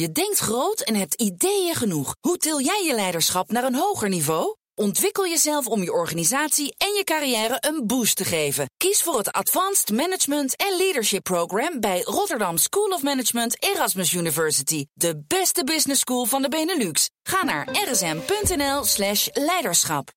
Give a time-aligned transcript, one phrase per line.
[0.00, 2.14] Je denkt groot en hebt ideeën genoeg.
[2.20, 4.56] Hoe til jij je leiderschap naar een hoger niveau?
[4.74, 8.66] Ontwikkel jezelf om je organisatie en je carrière een boost te geven.
[8.76, 14.86] Kies voor het Advanced Management en Leadership Program bij Rotterdam School of Management Erasmus University.
[14.92, 17.10] De beste business school van de Benelux.
[17.22, 20.10] Ga naar rsm.nl/slash leiderschap.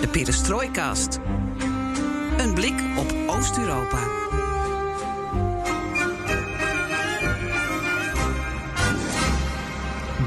[0.00, 1.18] De Perestroikast.
[2.38, 4.25] Een blik op Oost-Europa.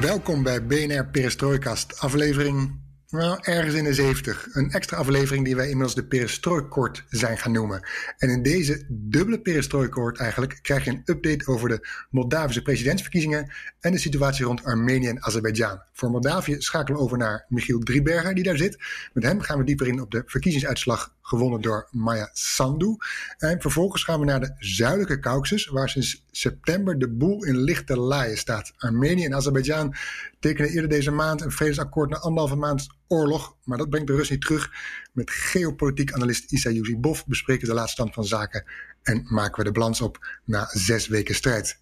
[0.02, 4.48] Welkom bij BNR Perestroikast, aflevering nou, ergens in de 70.
[4.54, 7.88] Een extra aflevering die wij inmiddels de Perestroikort zijn gaan noemen.
[8.18, 13.92] En in deze dubbele Perestroikort eigenlijk krijg je een update over de Moldavische presidentsverkiezingen en
[13.92, 15.82] de situatie rond Armenië en Azerbeidzjan.
[15.94, 18.78] Voor Moldavië schakelen we over naar Michiel Drieberger die daar zit.
[19.14, 22.96] Met hem gaan we dieper in op de verkiezingsuitslag gewonnen door Maya Sandu.
[23.38, 27.98] En vervolgens gaan we naar de zuidelijke Caucasus, waar sinds september de boel in lichte
[27.98, 28.74] laaien staat.
[28.78, 29.96] Armenië en Azerbeidzjan
[30.40, 34.30] tekenen eerder deze maand een vredesakkoord na anderhalve maand oorlog, maar dat brengt de Rus
[34.30, 34.72] niet terug.
[35.14, 38.64] Met geopolitiek analist Isa Yusibov bespreken de laatste stand van zaken
[39.02, 41.80] en maken we de balans op na zes weken strijd.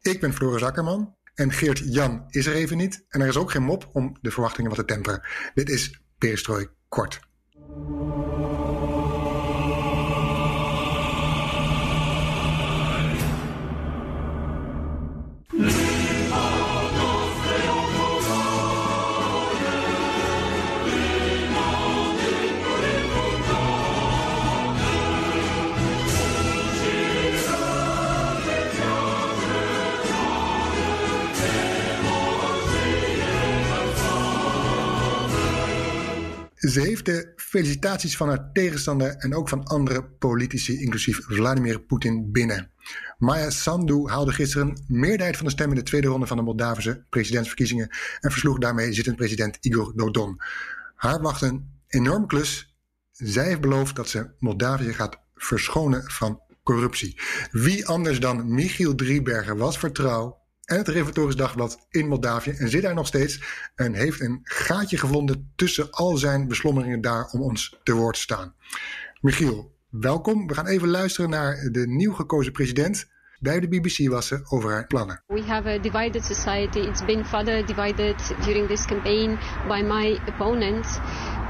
[0.00, 3.50] Ik ben Floris Akkerman en Geert Jan is er even niet en er is ook
[3.50, 5.22] geen mop om de verwachtingen wat te temperen.
[5.54, 7.20] Dit is Perestrooi Kort.
[36.70, 42.32] Ze heeft de felicitaties van haar tegenstander en ook van andere politici, inclusief Vladimir Poetin,
[42.32, 42.70] binnen.
[43.18, 46.42] Maya Sandu haalde gisteren een meerderheid van de stemmen in de tweede ronde van de
[46.42, 47.88] Moldavische presidentsverkiezingen
[48.20, 50.40] en versloeg daarmee zittend president Igor Dodon.
[50.94, 52.76] Haar wacht een enorme klus.
[53.10, 57.20] Zij heeft beloofd dat ze Moldavië gaat verschonen van corruptie.
[57.50, 62.82] Wie anders dan Michiel Driebergen was vertrouw en het Reformatorisch Dagblad in Moldavië en zit
[62.82, 63.42] daar nog steeds
[63.74, 68.20] en heeft een gaatje gevonden tussen al zijn beslommeringen daar om ons te woord te
[68.20, 68.54] staan.
[69.20, 70.46] Michiel, welkom.
[70.46, 73.11] We gaan even luisteren naar de nieuw gekozen president
[73.42, 75.22] bij de BBC was ze over haar plannen.
[75.26, 76.78] We have a divided society.
[76.78, 79.38] It's been further divided during this campaign
[79.68, 80.98] by my opponents.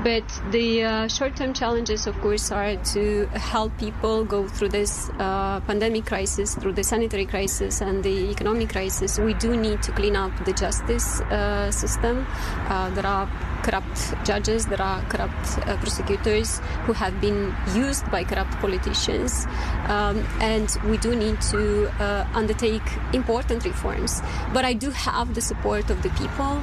[0.02, 5.60] But the uh, short-term challenges, of course, are to help people go through this uh,
[5.60, 9.18] pandemic crisis, through the sanitary crisis and the economic crisis.
[9.20, 12.26] We do need to clean up the justice uh, system.
[12.68, 13.28] Uh, there are
[13.62, 19.46] corrupt judges, there are corrupt uh, prosecutors who have been used by corrupt politicians,
[19.86, 22.82] um, and we do need to uh, undertake
[23.12, 24.22] important reforms.
[24.52, 26.60] But I do have the support of the people.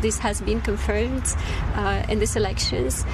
[0.00, 1.26] this has been confirmed
[2.08, 3.04] in this election elections.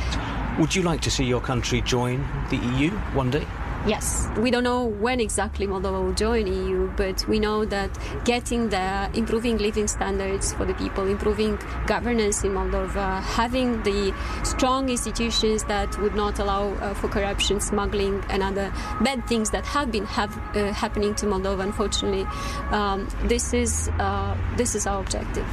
[0.59, 3.47] Would you like to see your country join the EU one day?
[3.87, 7.91] Yes, we don't know when exactly Moldova will join EU, but we know that
[8.25, 14.89] getting there, improving living standards for the people, improving governance in Moldova, having the strong
[14.89, 19.93] institutions that would not allow uh, for corruption, smuggling, and other bad things that have
[19.93, 22.27] been have, uh, happening to Moldova, unfortunately,
[22.71, 25.45] um, this is uh, this is our objective.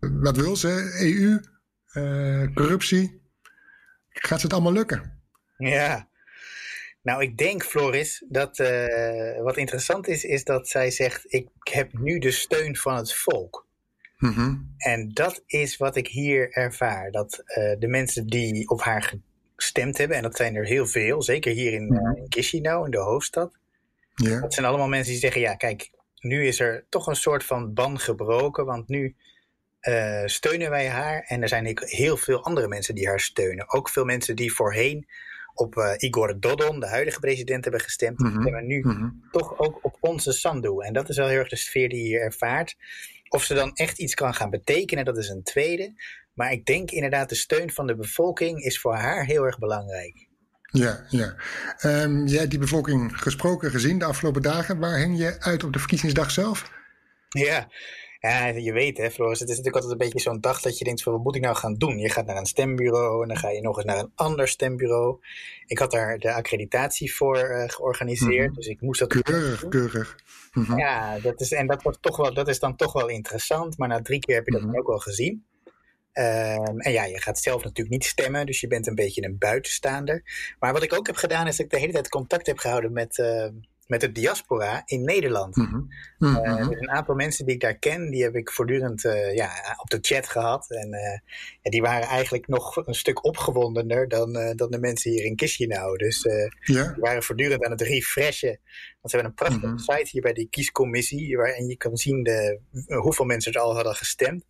[0.00, 0.96] Wat wil ze?
[1.00, 1.52] EU?
[1.94, 3.22] uh, corruptie.
[4.08, 5.22] Gaat ze het allemaal lukken?
[5.56, 6.08] Ja.
[7.04, 11.92] Nou, ik denk, Floris, dat uh, wat interessant is, is dat zij zegt: Ik heb
[11.92, 13.66] nu de steun van het volk.
[14.18, 14.74] Mm -hmm.
[14.76, 17.10] En dat is wat ik hier ervaar.
[17.10, 19.14] Dat uh, de mensen die op haar
[19.56, 22.16] gestemd hebben, en dat zijn er heel veel, zeker hier in, mm -hmm.
[22.16, 23.56] in Chisinau, in de hoofdstad.
[24.14, 24.40] Ja.
[24.40, 27.74] Dat zijn allemaal mensen die zeggen: Ja, kijk, nu is er toch een soort van
[27.74, 29.16] ban gebroken, want nu
[29.82, 31.24] uh, steunen wij haar.
[31.26, 33.72] En er zijn heel veel andere mensen die haar steunen.
[33.72, 35.06] Ook veel mensen die voorheen
[35.54, 38.18] op uh, Igor Dodon, de huidige president, hebben gestemd.
[38.18, 38.66] Mm -hmm.
[38.66, 39.22] Nu mm -hmm.
[39.30, 40.80] toch ook op onze Sandu.
[40.80, 42.76] En dat is wel heel erg de sfeer die je ervaart.
[43.28, 45.94] Of ze dan echt iets kan gaan betekenen, dat is een tweede.
[46.34, 50.26] Maar ik denk inderdaad, de steun van de bevolking is voor haar heel erg belangrijk.
[50.70, 51.34] Ja, ja.
[51.82, 54.78] Um, jij hebt die bevolking gesproken, gezien de afgelopen dagen.
[54.78, 56.72] Waar hing je uit op de verkiezingsdag zelf?
[57.28, 57.68] Ja,
[58.28, 60.84] ja, je weet hè, Floris, het is natuurlijk altijd een beetje zo'n dag dat je
[60.84, 61.98] denkt van wat moet ik nou gaan doen?
[61.98, 65.18] Je gaat naar een stembureau en dan ga je nog eens naar een ander stembureau.
[65.66, 69.08] Ik had daar de accreditatie voor uh, georganiseerd, mm dus ik moest dat...
[69.08, 70.18] Keurig, keurig.
[70.52, 70.78] Mm -hmm.
[70.78, 73.88] Ja, dat is, en dat, wordt toch wel, dat is dan toch wel interessant, maar
[73.88, 74.78] na drie keer heb je dat mm -hmm.
[74.78, 75.44] ook wel gezien.
[76.12, 79.38] Um, en ja, je gaat zelf natuurlijk niet stemmen, dus je bent een beetje een
[79.38, 80.22] buitenstaander.
[80.58, 82.92] Maar wat ik ook heb gedaan, is dat ik de hele tijd contact heb gehouden
[82.92, 83.46] met, uh,
[83.86, 85.56] met de diaspora in Nederland.
[85.56, 85.88] Mm
[86.18, 89.02] dus een aantal mensen die ik daar ken, die heb ik voortdurend
[89.34, 90.70] ja, op de chat gehad.
[90.70, 90.88] En
[91.62, 95.96] ja, die waren eigenlijk nog een stuk opgewondener dan, dan de mensen hier in Chisinau.
[95.96, 96.22] Dus
[96.60, 96.92] ja.
[96.92, 98.58] die waren voortdurend aan het refreshen.
[99.00, 99.78] Want ze hebben een prachtige mhm.
[99.78, 103.94] site hier bij die kiescommissie, waarin je kan zien de, hoeveel mensen er al hadden
[103.94, 104.44] gestemd.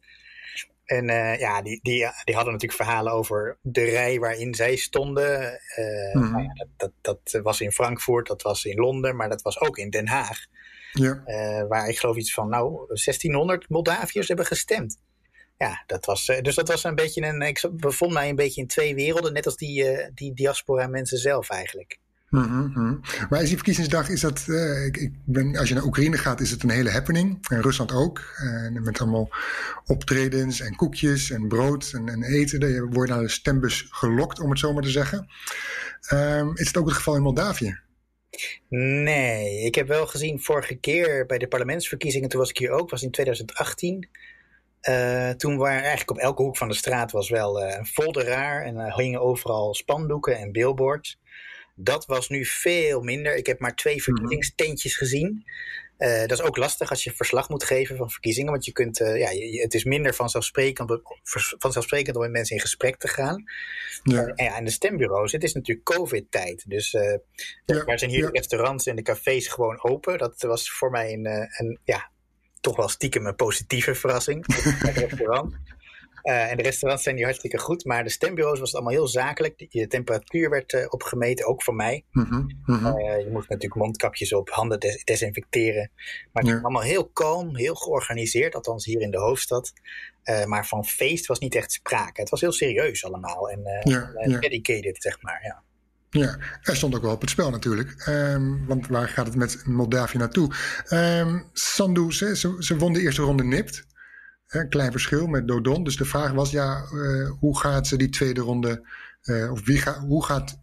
[0.85, 5.61] En uh, ja, die, die, die hadden natuurlijk verhalen over de rij waarin zij stonden.
[5.79, 6.31] Uh, mm.
[6.31, 9.61] nou ja, dat, dat, dat, was in Frankfurt, dat was in Londen, maar dat was
[9.61, 10.47] ook in Den Haag.
[10.93, 11.23] Ja.
[11.27, 14.99] Uh, waar ik geloof iets van, nou, 1600 Moldaviërs hebben gestemd.
[15.59, 17.43] Ja, dat was, dus dat was een beetje een.
[17.43, 21.51] Ik bevond mij een beetje in twee werelden, net als die, die diaspora mensen zelf
[21.51, 21.99] eigenlijk.
[22.43, 23.01] Mm -hmm.
[23.29, 26.41] Maar is die verkiezingsdag, is dat, uh, ik, ik, ben, als je naar Oekraïne gaat,
[26.41, 27.49] is het een hele happening.
[27.49, 28.23] En Rusland ook.
[28.43, 29.29] Uh, met allemaal
[29.87, 32.69] optredens en koekjes en brood en, en eten.
[32.69, 35.29] Je wordt naar de stembus gelokt, om het zo maar te zeggen.
[36.13, 37.79] Um, is het ook het geval in Moldavië?
[38.69, 42.91] Nee, ik heb wel gezien vorige keer bij de parlementsverkiezingen, toen was ik hier ook,
[42.91, 44.09] was in 2018.
[44.89, 48.25] Uh, eh, toen waren eigenlijk op elke hoek van de straat was wel een folder
[48.25, 51.19] raar en hingen overal spandoeken en billboards.
[51.75, 53.37] Dat was nu veel minder.
[53.37, 54.05] Ik heb maar twee mhm.
[54.05, 55.45] verkiezingstentjes gezien.
[55.99, 58.51] Uh, dat is ook lastig als je verslag moet geven van verkiezingen.
[58.51, 61.01] Want je kunt, uh, ja, je, het is minder vanzelfsprekend,
[61.59, 63.45] vanzelfsprekend om met mensen in gesprek te gaan.
[64.03, 64.23] Ja.
[64.23, 66.65] Uh, en, ja, en de stembureaus, het is natuurlijk COVID-tijd.
[66.67, 67.85] Dus ja.
[67.85, 70.19] waar zijn hier de restaurants en de cafés gewoon open?
[70.19, 72.11] Dat was voor mij een, een ja,
[72.61, 74.45] toch wel stiekem een positieve verrassing.
[74.79, 75.55] het restaurant.
[76.25, 77.85] Uh, en de restaurants zijn hier hartstikke goed.
[77.85, 79.71] Maar de stembureaus was het allemaal heel zakelijk.
[79.71, 82.05] De temperatuur werd uh, opgemeten, ook voor mij.
[82.11, 85.91] Mm -hmm, uh, je moest natuurlijk mondkapjes op, handen des desinfecteren.
[86.33, 88.55] Maar het was allemaal heel kalm, heel georganiseerd.
[88.55, 89.73] Althans hier in de hoofdstad.
[90.47, 92.21] maar van feest was niet echt sprake.
[92.21, 93.51] Het was heel serieus allemaal.
[93.51, 95.41] En, ja, en dedicated, zeg maar.
[95.43, 95.63] Ja.
[96.11, 98.07] Ja, er stond ook wel op het spel natuurlijk.
[98.09, 100.55] Um, want waar gaat het met Moldavië naartoe?
[100.91, 103.87] Um, Sandu, ze, ze, ze won de eerste ronde nipt.
[104.55, 105.85] Een klein verschil met Dodon.
[105.85, 108.87] Dus de vraag was, ja, uh, hoe gaat ze die tweede ronde,
[109.25, 110.63] uh, of wie gaat, hoe gaat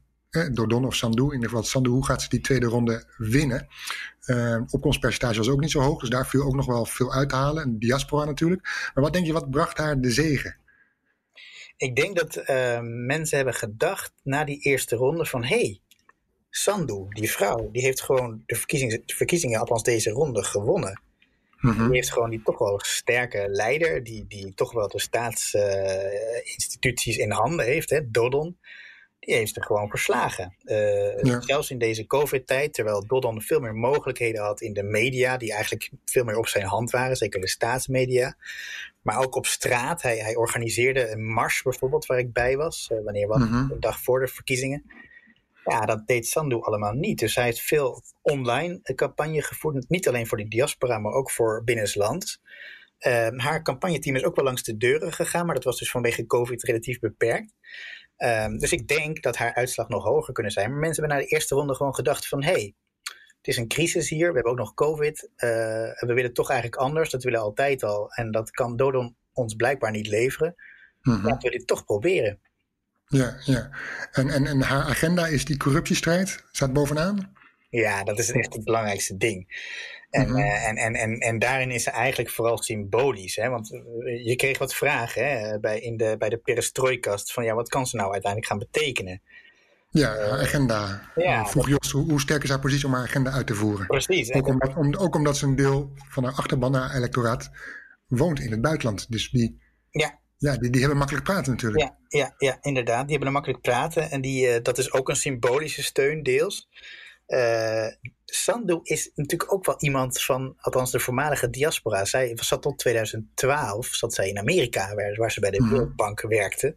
[0.51, 3.67] Dodon of Sandu, in ieder geval Sandu, hoe gaat ze die tweede ronde winnen?
[4.69, 7.35] opkomstpercentage was ook niet zo hoog, dus daar viel ook nog wel veel uit te
[7.35, 7.63] halen.
[7.63, 8.91] En diaspora natuurlijk.
[8.93, 10.55] Maar wat denk je, wat bracht haar de zegen?
[11.77, 12.43] Ik denk dat
[12.83, 15.79] mensen hebben gedacht na die eerste ronde van, hey,
[16.49, 21.01] Sandu, die vrouw, die heeft gewoon de verkiezingen, de verkiezingen althans deze ronde gewonnen.
[21.61, 21.85] Mhm.
[21.85, 27.23] Die heeft gewoon die toch wel sterke leider, die, die toch wel de staatsinstituties uh,
[27.23, 28.57] in handen heeft, hè, Dodon.
[29.19, 30.55] Die heeft er gewoon verslagen.
[30.63, 35.53] Uh, Zelfs in deze COVID-tijd, terwijl Dodon veel meer mogelijkheden had in de media, die
[35.53, 38.35] eigenlijk veel meer op zijn hand waren, zeker de staatsmedia.
[39.01, 40.01] Maar ook op straat.
[40.01, 43.79] Hij, hij organiseerde een mars bijvoorbeeld, waar ik bij was, uh, wanneer was, mm een
[43.79, 44.83] dag voor de verkiezingen.
[45.63, 47.19] Ja, dat deed Sandu allemaal niet.
[47.19, 49.89] Dus hij heeft veel online campagne gevoerd.
[49.89, 52.41] Niet alleen voor de diaspora, maar ook voor binnenlands.
[53.07, 56.25] Uh, haar campagneteam is ook wel langs de deuren gegaan, maar dat was dus vanwege
[56.25, 57.53] COVID relatief beperkt.
[58.17, 60.69] Uh, dus ik denk dat haar uitslag nog hoger kunnen zijn.
[60.69, 62.43] Maar mensen hebben na de eerste ronde gewoon gedacht van...
[62.43, 62.75] hé, hey,
[63.37, 65.29] het is een crisis hier, we hebben ook nog COVID.
[65.35, 65.49] Uh,
[65.99, 68.11] we willen toch eigenlijk anders, dat willen we altijd al.
[68.11, 70.55] En dat kan Dodon ons blijkbaar niet leveren.
[71.01, 72.39] Mm Laten we dit toch proberen.
[73.11, 73.69] Ja, ja.
[74.11, 76.43] En, en, en haar agenda is die corruptiestrijd?
[76.51, 77.33] Staat bovenaan?
[77.69, 79.47] Ja, dat is echt het belangrijkste ding.
[80.09, 80.43] En, mm -hmm.
[80.43, 83.35] en, en, en, en daarin is ze eigenlijk vooral symbolisch.
[83.35, 83.49] Hè?
[83.49, 87.33] Want eh, je kreeg wat vragen hè, bij, in de, bij de perestrooikast.
[87.33, 89.21] Van ja, wat kan ze nou uiteindelijk gaan betekenen?
[89.89, 91.01] Ja, haar agenda.
[91.15, 93.87] Ja, Vroeg Jos, hoe, hoe, sterk is haar positie om haar agenda uit te voeren?
[93.87, 94.31] Precies.
[94.31, 97.51] Ook omdat, om, ook omdat ze een deel van haar achterban, haar electoraat,
[98.07, 99.11] woont in het buitenland.
[99.11, 100.19] Dus die, ja.
[100.41, 101.83] Ja, die, die hebben makkelijk praten natuurlijk.
[101.83, 103.01] Ja, ja, ja, inderdaad.
[103.01, 104.11] Die hebben een makkelijk praten.
[104.11, 106.69] En die, uh, dat is ook een symbolische steun deels.
[107.27, 107.87] Uh,
[108.25, 112.05] Sandu is natuurlijk ook wel iemand van, althans de voormalige diaspora.
[112.05, 116.21] Zij zat tot 2012, zat zij in Amerika, waar, waar ze bij de mm Wereldbank
[116.21, 116.75] werkte.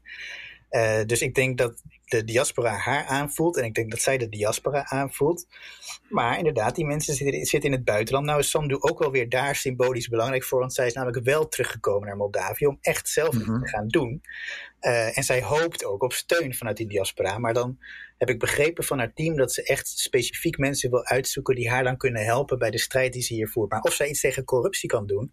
[0.71, 1.83] Uh, dus ik denk dat
[2.19, 3.57] de diaspora haar aanvoelt.
[3.57, 5.47] En ik denk dat zij de diaspora aanvoelt.
[6.09, 8.27] Maar inderdaad, die mensen zitten, zitten in het buitenland.
[8.27, 10.59] Nou is Sandu ook wel weer daar symbolisch belangrijk voor.
[10.59, 14.23] Want zij is namelijk wel teruggekomen naar Moldavië om echt zelf mm te gaan doen.
[14.81, 17.39] Uh, en zij hoopt ook op steun vanuit die diaspora.
[17.39, 17.79] Maar dan
[18.19, 21.85] heb ik begrepen van haar team dat ze echt specifiek mensen wil uitzoeken die haar
[21.85, 23.71] dan kunnen helpen bij de strijd die ze hier voert.
[23.71, 25.33] Maar of zij iets tegen corruptie kan doen,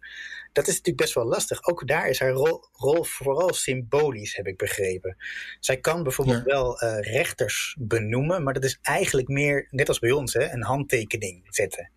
[0.52, 1.64] dat is natuurlijk best wel lastig.
[1.64, 5.16] Ook daar is haar rol, rol vooral symbolisch, heb ik begrepen.
[5.60, 10.10] Zij kan bijvoorbeeld wel uh, rechters benoemen, maar dat is eigenlijk meer, net als bij
[10.10, 11.90] ons, hè, een handtekening zetten.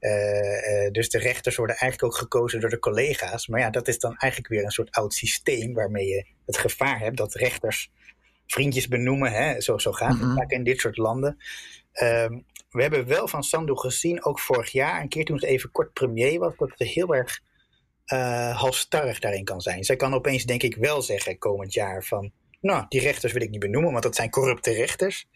[0.00, 3.46] Uh, uh, dus de rechters worden eigenlijk ook gekozen door de collega's.
[3.46, 6.98] Maar ja, dat is dan eigenlijk weer een soort oud systeem waarmee je het gevaar
[6.98, 7.90] hebt dat rechters
[8.46, 9.32] vriendjes benoemen.
[9.32, 9.60] Hè?
[9.60, 10.36] Zo, zo gaat het -hmm.
[10.36, 11.36] vaak in dit soort landen.
[12.02, 15.70] Um, we hebben wel van Sandu gezien, ook vorig jaar, een keer toen het even
[15.70, 17.40] kort premier was, dat het heel erg
[18.12, 19.84] uh, halstarrig daarin kan zijn.
[19.84, 23.50] Zij kan opeens, denk ik, wel zeggen komend jaar van, nou, die rechters wil ik
[23.50, 25.26] niet benoemen, want dat zijn corrupte rechters.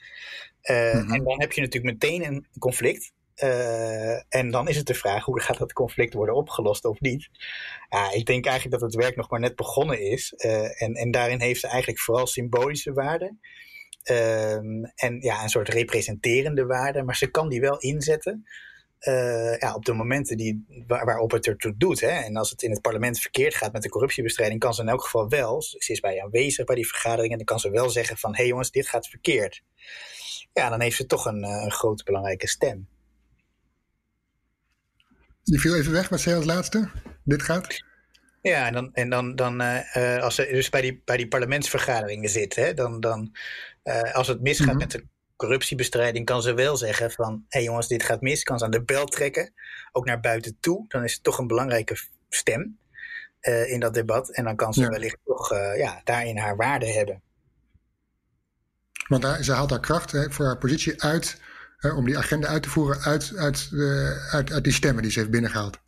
[0.62, 3.12] Uh, En dan heb je natuurlijk meteen een conflict.
[3.42, 7.28] Uh, en dan is het de vraag, hoe gaat dat conflict worden opgelost of niet?
[7.88, 10.32] Ja, ik denk eigenlijk dat het werk nog maar net begonnen is.
[10.32, 13.36] en, en daarin heeft ze eigenlijk vooral symbolische waarde.
[14.10, 17.02] Um, en ja, een soort representerende waarde.
[17.02, 18.46] Maar ze kan die wel inzetten.
[19.08, 22.00] Uh, ja, op de momenten die, waar, waarop het ertoe doet.
[22.00, 22.08] Hè.
[22.08, 25.02] En als het in het parlement verkeerd gaat met de corruptiebestrijding, kan ze in elk
[25.02, 28.16] geval wel, ze is bij aanwezig bij die vergaderingen, en dan kan ze wel zeggen
[28.16, 29.62] van, hé hey jongens, dit gaat verkeerd.
[30.52, 32.88] Ja, dan heeft ze toch een, een grote belangrijke stem.
[35.42, 36.90] Die viel even weg, wat zei als laatste?
[37.25, 37.84] Dit gaat?
[38.40, 42.28] Ja, en dan, en dan, dan uh, als ze dus bij die, bij die parlementsvergaderingen
[42.28, 43.37] zit, hè, dan, dan
[43.84, 44.80] uh, als het misgaat mm -hmm.
[44.80, 45.06] met de
[45.44, 48.70] corruptiebestrijding, kan ze wel zeggen van, hé hey jongens, dit gaat mis, kan ze aan
[48.70, 49.52] de bel trekken,
[49.92, 50.84] ook naar buiten toe.
[50.88, 51.96] Dan is het toch een belangrijke
[52.28, 52.78] stem
[53.40, 54.88] uh, in dat debat en dan kan ze ja.
[54.88, 57.22] wellicht toch ja, daarin haar waarde hebben.
[59.08, 61.40] Want daar, ze haalt haar kracht hè, voor haar positie uit,
[61.96, 63.70] om die agenda uit te voeren uit, uit,
[64.30, 65.78] uit, uit die stemmen die ze heeft binnengehaald.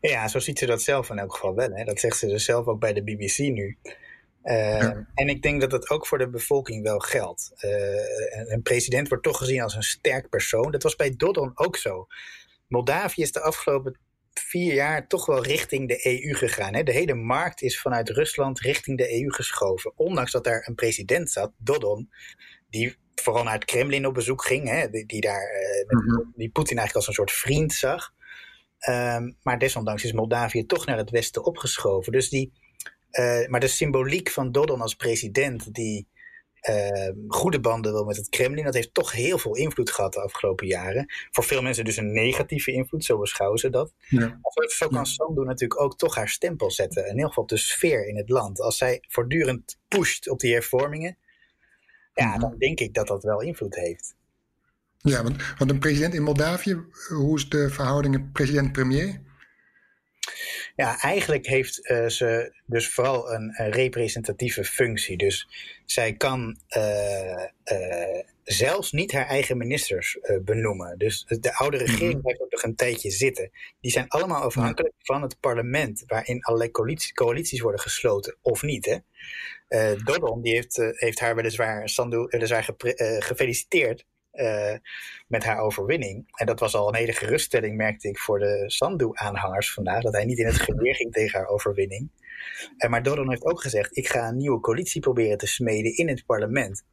[0.00, 1.70] Ja, zo ziet ze dat zelf in elk geval wel.
[1.70, 1.84] Hè.
[1.84, 3.78] Dat zegt ze dus zelf ook bij de BBC nu.
[4.46, 5.06] Uh, ja.
[5.14, 7.52] En ik denk dat dat ook voor de bevolking wel geldt.
[7.60, 10.70] Uh, een, president wordt toch gezien als een sterk persoon.
[10.70, 12.06] Dat was bij Dodon ook zo.
[12.68, 13.98] Moldavië is de afgelopen
[14.32, 16.74] vier jaar toch wel richting de EU gegaan.
[16.74, 16.82] Hè.
[16.82, 19.92] De hele markt is vanuit Rusland richting de EU geschoven.
[19.96, 22.10] Ondanks dat daar een president zat, Dodon,
[22.70, 24.68] die vooral naar het Kremlin op bezoek ging.
[24.68, 26.32] Hè, die, die daar, uh, mm -hmm.
[26.36, 28.14] die Poetin eigenlijk als een soort vriend zag.
[28.88, 32.12] Um, maar desondanks is Moldavië toch naar het westen opgeschoven.
[32.12, 32.52] Dus die,
[33.18, 36.08] uh, maar de symboliek van Dodon als president, die
[36.70, 40.20] uh, goede banden wil met het Kremlin, dat heeft toch heel veel invloed gehad de
[40.20, 41.12] afgelopen jaren.
[41.30, 43.92] Voor veel mensen dus een negatieve invloed, zo beschouwen ze dat.
[44.08, 44.40] Ja.
[44.66, 47.04] Zo kan Sandu natuurlijk ook toch haar stempel zetten.
[47.04, 48.60] In ieder geval op de sfeer in het land.
[48.60, 51.16] Als zij voortdurend pusht op die hervormingen,
[52.14, 52.40] ja, mm-hmm.
[52.40, 54.14] dan denk ik dat dat wel invloed heeft.
[54.96, 59.20] Ja, want, want een president in Moldavië, hoe is de verhouding president-premier?
[60.76, 65.16] Ja, eigenlijk heeft uh, ze dus vooral een, een, representatieve functie.
[65.16, 65.48] Dus
[65.84, 70.98] zij kan uh, uh, zelfs niet haar eigen ministers benoemen.
[70.98, 72.20] Dus de oude regering mm-hmm.
[72.20, 73.50] blijft ook nog een tijdje zitten.
[73.80, 78.84] Die zijn allemaal afhankelijk van het parlement, waarin allerlei coalities, coalities worden gesloten, of niet.
[78.86, 79.96] Hè?
[80.04, 82.74] Dodon die heeft, heeft haar weliswaar, Sandu, weliswaar
[83.18, 84.04] gefeliciteerd
[85.26, 86.24] met haar overwinning.
[86.34, 90.02] En dat was al een hele geruststelling, merkte ik, voor de Sandu-aanhangers vandaag.
[90.02, 92.10] Dat hij niet in het geweer ging tegen haar overwinning.
[92.78, 96.08] Uh, maar Dodon heeft ook gezegd: ik ga een nieuwe coalitie proberen te smeden in
[96.08, 96.84] het parlement.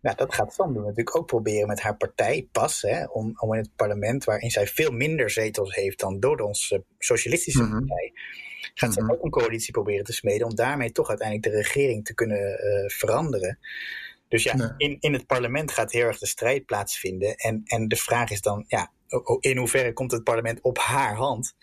[0.00, 3.60] Nou, dat gaat Sandu natuurlijk ook proberen met haar partij, PAS, hè, om, om in
[3.60, 7.86] het parlement, waarin zij veel minder zetels heeft dan Dodons uh, socialistische mm-hmm.
[7.86, 8.12] partij,
[8.74, 9.06] gaat mm-hmm.
[9.06, 12.60] ze ook een coalitie proberen te smeden om daarmee toch uiteindelijk de regering te kunnen
[12.86, 13.58] veranderen.
[14.32, 14.68] Dus ja, nee.
[14.76, 17.34] in, in het parlement gaat heel erg de strijd plaatsvinden.
[17.34, 18.92] En, en de vraag is dan, ja,
[19.40, 21.54] in hoeverre komt het parlement op haar hand?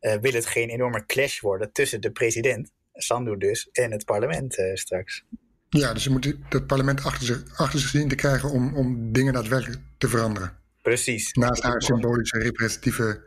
[0.00, 4.58] Uh, wil het geen enorme clash worden tussen de president, Sandu dus, en het parlement
[4.58, 5.24] uh, straks?
[5.68, 9.12] Ja, dus je moet het parlement achter zich, achter zich zien te krijgen om, om
[9.12, 10.58] dingen daadwerkelijk te veranderen.
[10.82, 11.32] Precies.
[11.32, 13.22] Naast haar symbolische representatieve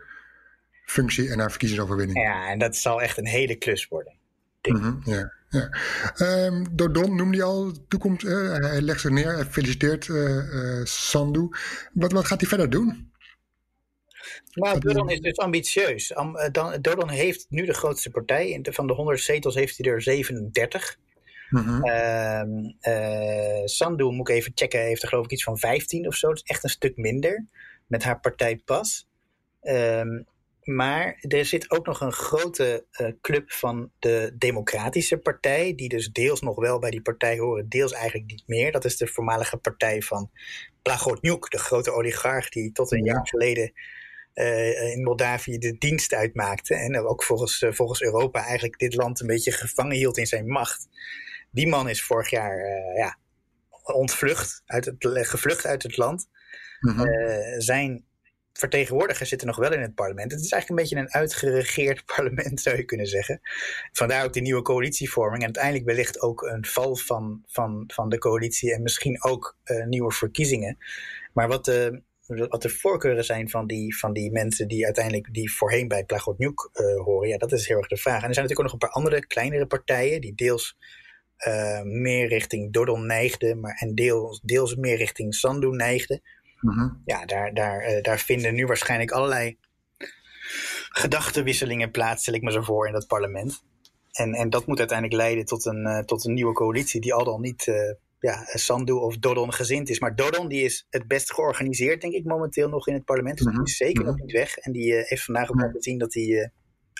[0.85, 2.19] functie en haar verkiezingsoverwinning.
[2.19, 4.19] Ja, en dat zal echt een hele klus worden.
[4.61, 5.39] Mm -hmm, ja.
[5.49, 5.69] Ja.
[6.45, 10.85] Um, Dodon noemde je al, toekomst, uh, hij legt zich neer, hij feliciteert uh, uh,
[10.85, 11.49] Sandu.
[11.93, 13.11] Wat, wat gaat hij verder doen?
[14.53, 16.15] Nou, Dodon is dus ambitieus.
[16.15, 16.37] Am,
[16.81, 18.59] Dodon heeft nu de grootste partij.
[18.61, 20.97] Van de 100 zetels heeft hij er 37.
[21.49, 21.85] Mm -hmm.
[22.81, 26.27] uh, Sandu, moet ik even checken, heeft er geloof ik iets van 15 of zo.
[26.27, 27.45] Dat is echt een stuk minder
[27.87, 29.07] met haar partij pas.
[29.61, 30.25] Um,
[30.63, 36.11] maar er zit ook nog een grote uh, club van de Democratische Partij, die dus
[36.11, 38.71] deels nog wel bij die partij horen, deels eigenlijk niet meer.
[38.71, 40.31] Dat is de voormalige partij van
[40.81, 43.13] Plagotniuk, de grote oligarch die tot een ja.
[43.13, 43.71] jaar geleden
[44.33, 46.75] uh, in Moldavië de dienst uitmaakte.
[46.75, 50.47] En ook volgens, uh, volgens Europa eigenlijk dit land een beetje gevangen hield in zijn
[50.47, 50.87] macht.
[51.51, 52.57] Die man is vorig jaar
[52.95, 53.17] ja,
[53.83, 54.95] ontvlucht, uit het,
[55.27, 56.27] gevlucht uit het land.
[56.79, 57.61] Mm -hmm.
[57.61, 58.05] zijn
[58.53, 60.31] vertegenwoordigers zitten nog wel in het parlement.
[60.31, 63.41] Het is eigenlijk een beetje een uitgeregeerd parlement, zou je kunnen zeggen.
[63.91, 65.39] Vandaar ook die nieuwe coalitievorming.
[65.39, 69.85] En uiteindelijk wellicht ook een val van, van, van de coalitie en misschien ook uh,
[69.85, 70.77] nieuwe verkiezingen.
[71.33, 75.53] Maar wat de, wat de voorkeuren zijn van die, van die mensen die uiteindelijk die
[75.53, 78.21] voorheen bij Plagotniuk uh, horen, ja, dat is heel erg de vraag.
[78.21, 80.77] En er zijn natuurlijk ook nog een paar andere kleinere partijen die deels
[81.47, 86.21] uh, meer richting Dodon neigden, maar en deels, deels meer richting Sandu neigden.
[86.61, 86.89] Mhm.
[87.05, 89.57] Ja, daar, daar, daar vinden nu waarschijnlijk allerlei
[90.89, 93.63] gedachtenwisselingen plaats, stel ik me zo voor, in dat parlement.
[94.11, 97.41] En, en dat moet uiteindelijk leiden tot een, tot een nieuwe coalitie die al dan
[97.41, 97.71] niet
[98.19, 99.99] ja, Sandu of Dodon gezind is.
[99.99, 103.37] Maar Dodon die is het best georganiseerd, denk ik, momenteel nog in het parlement.
[103.37, 103.65] Dus die mhm.
[103.65, 104.25] is zeker nog mhm.
[104.25, 104.57] niet weg.
[104.57, 106.51] En die heeft vandaag ook laten zien dat hij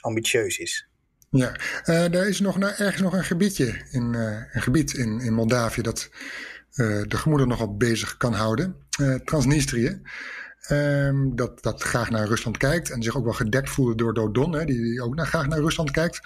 [0.02, 0.90] ambitieus is.
[1.30, 5.20] Ja, uh, er is nog nou, ergens nog een gebiedje in, uh, een gebied in,
[5.20, 6.10] in Moldavië dat
[6.76, 8.76] uh, de gemoeder nogal bezig kan houden.
[9.26, 10.02] Transnistrië.
[10.70, 14.54] Um, dat, dat graag naar Rusland kijkt en zich ook wel gedekt voelde door Dodon,
[14.54, 16.22] hè, die, ook naar, graag naar Rusland kijkt.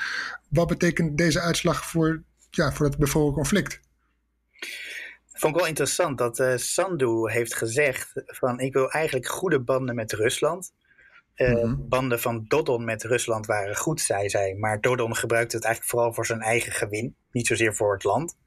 [0.50, 3.80] Wat betekent deze uitslag voor, ja, voor het bevroren conflict?
[5.32, 10.14] Vond ik wel interessant dat Sandu heeft gezegd van ik wil eigenlijk goede banden met
[10.14, 10.74] Rusland.
[11.36, 14.56] Uh, Banden van Dodon met Rusland waren goed, zei zij.
[14.56, 18.38] Maar Dodon gebruikte het eigenlijk vooral voor zijn eigen gewin, niet zozeer voor het land.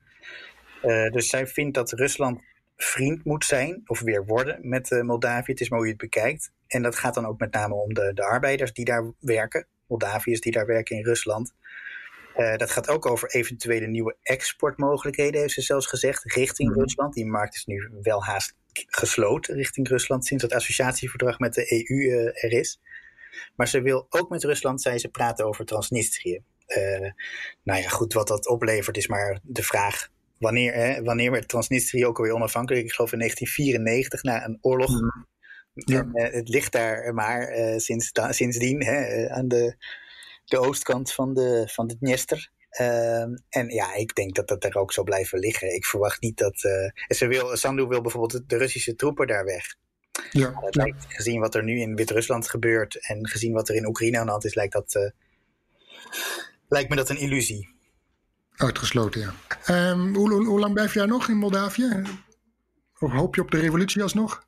[0.83, 2.41] Uh, dus zij vindt dat Rusland
[2.83, 5.51] vriend moet zijn, of weer worden, met uh, Moldavië.
[5.51, 6.51] Het is maar hoe je het bekijkt.
[6.67, 10.41] En dat gaat dan ook met name om de, de arbeiders die daar werken, Moldaviërs
[10.41, 11.55] die daar werken in Rusland.
[12.57, 16.81] dat gaat ook over eventuele nieuwe exportmogelijkheden, heeft ze zelfs gezegd, richting mhm.
[16.81, 17.15] Rusland.
[17.15, 18.55] Die markt is nu wel haast
[18.87, 22.81] gesloten richting Rusland sinds het associatieverdrag met de EU uh, eh, er is.
[23.57, 26.43] Maar ze wil ook met Rusland, zei ze, praten over Transnistrië.
[26.67, 27.11] Uh,
[27.63, 30.09] nou ja, goed, wat dat oplevert is maar de vraag
[30.39, 32.85] wanneer, hè, wanneer werd Transnistrië ook alweer onafhankelijk?
[32.85, 34.91] Ik geloof in 1994, na een oorlog.
[34.91, 35.07] Mhm.
[35.73, 35.99] Ja.
[35.99, 39.77] En, uh, het ligt daar maar uh, sinds, sindsdien hè, aan de,
[40.45, 42.51] de oostkant van de, van de Dniester.
[42.69, 45.75] Ehm, en ja, ik denk dat dat er ook zal blijven liggen.
[45.75, 46.65] Ik verwacht niet dat.
[46.65, 49.77] Uh, ze wil, Sandu wil bijvoorbeeld de Russische troepen daar weg.
[50.31, 53.87] Ja, dat lijkt, gezien wat er nu in Wit-Rusland gebeurt en gezien wat er in
[53.87, 55.13] Oekraïne aan de hand is, lijkt, dat,
[56.69, 57.78] lijkt me dat een illusie.
[58.59, 59.33] Uitgesloten, ja.
[59.91, 62.03] Um, hoe, hoe, hoe, lang blijf je daar nog in Moldavië?
[62.99, 64.47] Of hoop je op de revolutie alsnog?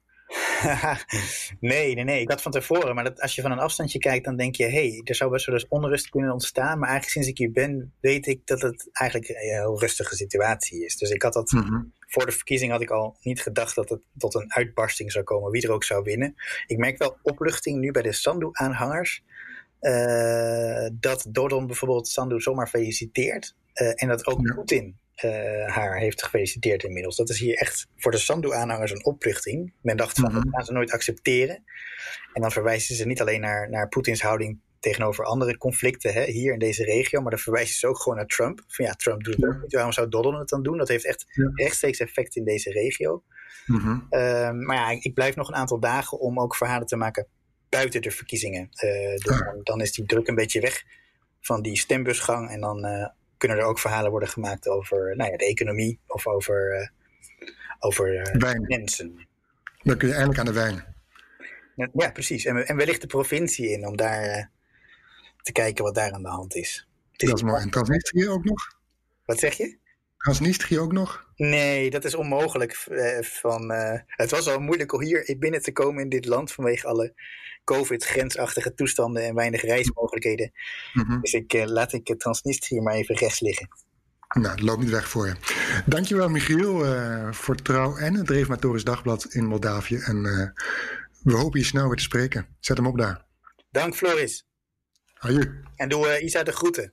[1.61, 2.21] nee, nee, nee.
[2.21, 4.64] Ik had van tevoren, maar dat, als je van een afstandje kijkt, dan denk je:
[4.64, 6.79] hé, hey, er zou best wel eens onrust kunnen ontstaan.
[6.79, 10.85] Maar eigenlijk sinds ik hier ben, weet ik dat het eigenlijk een heel rustige situatie
[10.85, 10.96] is.
[10.96, 11.51] Dus ik had dat.
[11.51, 11.83] Mhm.
[11.99, 15.51] Voor de verkiezing had ik al niet gedacht dat het tot een uitbarsting zou komen,
[15.51, 16.35] wie er ook zou winnen.
[16.66, 19.23] Ik merk wel opluchting nu bij de Sandu-aanhangers.
[19.81, 23.57] Uh, dat Dodon bijvoorbeeld Sandu zomaar feliciteert.
[23.75, 25.31] Uh, en dat ook Poetin uh,
[25.66, 27.16] haar heeft gefeliciteerd inmiddels.
[27.16, 29.73] Dat is hier echt voor de Sandu-aanhangers een opluchting.
[29.83, 30.55] Men dacht van, dat mhm.
[30.55, 31.64] gaan ze nooit accepteren.
[32.33, 36.53] En dan verwijzen ze niet alleen naar, naar Poetins houding tegenover andere conflicten hè, hier
[36.53, 38.64] in deze regio, maar dan verwijzen ze ook gewoon naar Trump.
[38.66, 39.73] Van ja, Trump doet het ook niet.
[39.73, 40.79] Waarom zou Donald het dan doen?
[40.79, 43.23] Dat heeft echt rechtstreeks effect in deze regio.
[43.66, 44.07] Mm -hmm.
[44.11, 47.27] uh, maar ja, ik blijf nog een aantal dagen om ook verhalen te maken
[47.70, 48.68] buiten de verkiezingen.
[48.85, 50.85] Uh, dan, dan, is die druk een beetje weg
[51.40, 53.06] van die stembusgang en dan uh,
[53.37, 56.88] kunnen er ook verhalen worden gemaakt over nou ja, de economie of over, uh,
[57.78, 58.37] over
[58.68, 59.26] mensen.
[59.83, 60.85] Dan kun je eindelijk aan de wijn.
[61.92, 62.44] Ja, precies.
[62.44, 64.50] En, en wellicht de provincie in om daar
[65.42, 66.88] te kijken wat daar aan de hand is.
[67.16, 67.62] is dat is mooi.
[67.62, 68.78] En Transnistrië ook nog?
[69.24, 69.78] Wat zeg je?
[70.20, 71.24] Transnistrië ook nog?
[71.37, 72.74] Nee, dat is onmogelijk.
[73.20, 73.70] van,
[74.06, 77.14] het was al moeilijk om hier binnen te komen in dit land vanwege alle
[77.64, 80.52] COVID-grensachtige toestanden en weinig reismogelijkheden.
[80.92, 81.20] Mhm.
[81.20, 83.68] Dus ik, uh, laat ik Transnistrië maar even rechts liggen.
[84.28, 85.35] Nou, dat loopt niet weg voor je.
[85.87, 86.85] Dankjewel, Michiel,
[87.33, 89.96] voor Trouw en het Reformatorisch Dagblad in Moldavië.
[89.96, 90.22] En
[91.22, 92.46] we hopen je snel weer te spreken.
[92.61, 93.24] Zet hem op daar.
[93.70, 94.46] Dank, Floris.
[95.18, 95.62] Aju.
[95.76, 96.92] En doe Isa de groeten.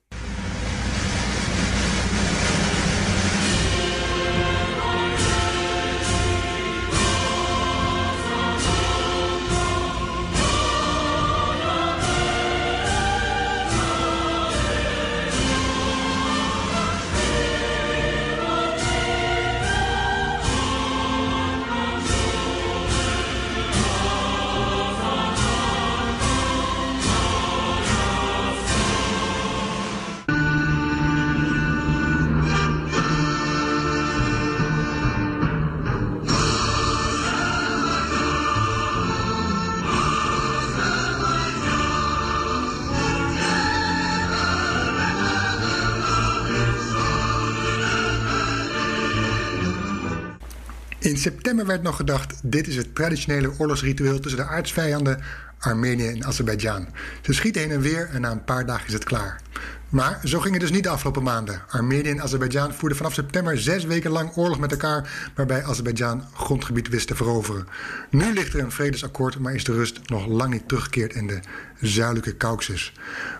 [51.18, 55.22] In september werd nog gedacht: dit is het traditionele oorlogsritueel tussen de aardsvijanden
[55.58, 56.88] Armenië en Azerbeidzjan.
[57.22, 59.40] Ze schieten heen en weer en na een paar dagen is het klaar.
[59.88, 61.62] Maar zo ging het dus niet de afgelopen maanden.
[61.68, 66.88] Armenië en Azerbeidzjan voerden vanaf september zes weken lang oorlog met elkaar, waarbij Azerbeidzjan grondgebied
[66.88, 67.66] wist te veroveren.
[68.10, 71.40] Nu ligt er een vredesakkoord, maar is de rust nog lang niet teruggekeerd in de
[71.80, 72.92] zuidelijke Caucasus.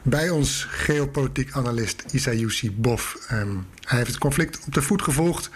[0.02, 2.32] Bij ons geopolitiek analist Isa
[2.72, 3.14] Bov.
[3.32, 5.50] Um, hij heeft het conflict op de voet gevolgd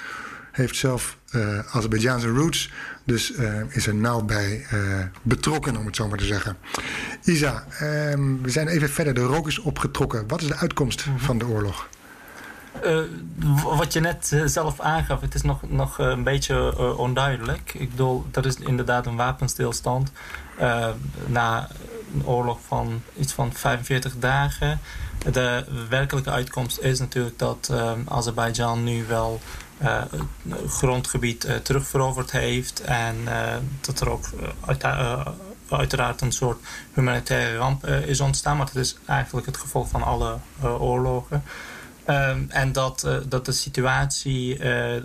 [0.53, 2.71] heeft zelf uh, Azerbeidzjaanse roots.
[3.05, 6.57] Dus uh, is er nauw bij uh, betrokken, om het zo maar te zeggen.
[7.25, 9.15] Isa, ehm, we zijn even verder.
[9.15, 10.29] De rook is opgetrokken.
[10.29, 11.19] Wat is de uitkomst mhm.
[11.19, 11.89] van de oorlog?
[13.77, 17.75] wat je net zelf aangaf, het is nog, nog een beetje onduidelijk.
[17.75, 20.13] Ik bedoel, dat is inderdaad een wapenstilstand.
[21.27, 21.69] na
[22.15, 24.81] een oorlog van iets van 45 dagen.
[25.33, 29.41] De werkelijke uitkomst is natuurlijk dat uh, Azerbeidzjan nu wel
[29.83, 30.03] uh,
[30.67, 32.81] grondgebied uh, terugveroverd heeft.
[32.81, 34.29] En uh, dat er ook
[35.69, 36.59] uiteraard een soort
[36.93, 38.57] humanitaire ramp is ontstaan.
[38.57, 41.43] Maar dat is eigenlijk het gevolg van alle oorlogen.
[42.09, 44.53] Um, en dat, dat de situatie,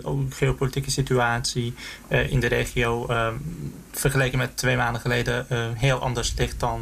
[0.02, 1.74] ook de geopolitieke situatie
[2.08, 3.06] in de regio,
[3.92, 6.80] vergeleken met twee maanden geleden, heel anders ligt dan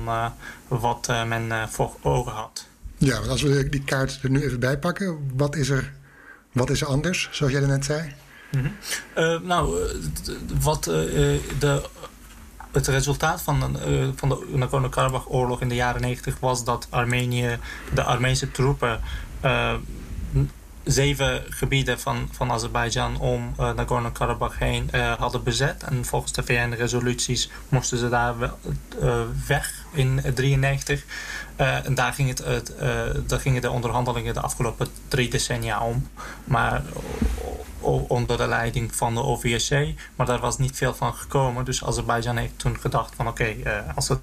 [0.69, 2.67] wat men voor ogen had.
[2.99, 5.93] Ja, als we die kaart er nu even bij pakken, wat is er,
[6.57, 8.13] wat is er anders, zoals jij net zei?
[8.51, 8.63] Mm
[9.15, 9.47] -hmm.
[9.47, 9.79] nou,
[10.61, 11.83] wat de
[12.73, 13.79] het resultaat van,
[14.15, 17.59] van de Nagorno-Karabakh-oorlog in de jaren 90 was dat Armenië,
[17.95, 19.01] de Armeense troepen,
[20.87, 25.83] zeven gebieden van, van Azerbeidzjan om uh, Nagorno-Karabakh heen uh, hadden bezet.
[25.83, 28.59] En volgens de VN-resoluties moesten ze daar wel,
[29.03, 31.05] uh, weg in 1993.
[31.57, 32.73] en daar, ging het,
[33.27, 36.09] daar gingen de onderhandelingen de afgelopen drie decennia om.
[36.45, 36.83] Maar
[38.09, 39.71] onder de leiding van de OVSC.
[40.17, 41.65] Maar daar was niet veel van gekomen.
[41.65, 43.55] Dus Azerbeidzjan heeft toen gedacht van oké,
[43.95, 44.21] als het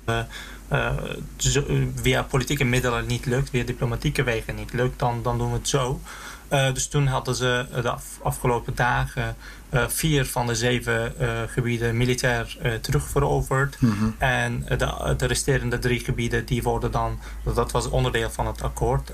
[1.95, 5.69] via politieke middelen niet lukt, via diplomatieke wegen niet lukt, dan, dan doen we het
[5.69, 6.01] zo.
[6.49, 9.35] Uh, dus toen hadden ze de af, afgelopen dagen
[9.73, 13.81] uh, vier van de zeven uh, gebieden militair terugveroverd.
[13.81, 14.15] Mm -hmm.
[14.17, 17.19] En de, de, resterende drie gebieden, die worden dan,
[17.53, 19.07] dat was onderdeel van het akkoord,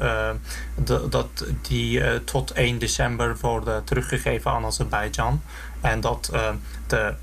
[0.83, 5.41] de, dat die tot 1 december worden teruggegeven aan Azerbeidzjan.
[5.81, 6.31] En dat
[6.87, 7.13] de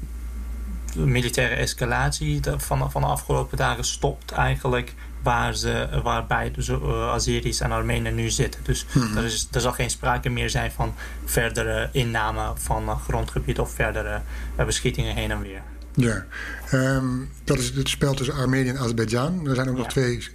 [0.95, 4.95] militaire escalatie van, van de afgelopen dagen stopt eigenlijk
[5.27, 8.61] waar ze, waarbij de uh, Azeris en Armenen nu zitten.
[8.65, 9.17] Dus mhm.
[9.17, 14.21] er, is, er zal geen sprake meer zijn van verdere inname van grondgebied of verdere
[14.59, 15.63] uh, beschietingen heen en weer.
[15.95, 16.25] Ja,
[16.73, 19.49] um, dat is het spel tussen Armenië en Azerbeidzjan.
[19.49, 20.29] Er zijn ook nog twee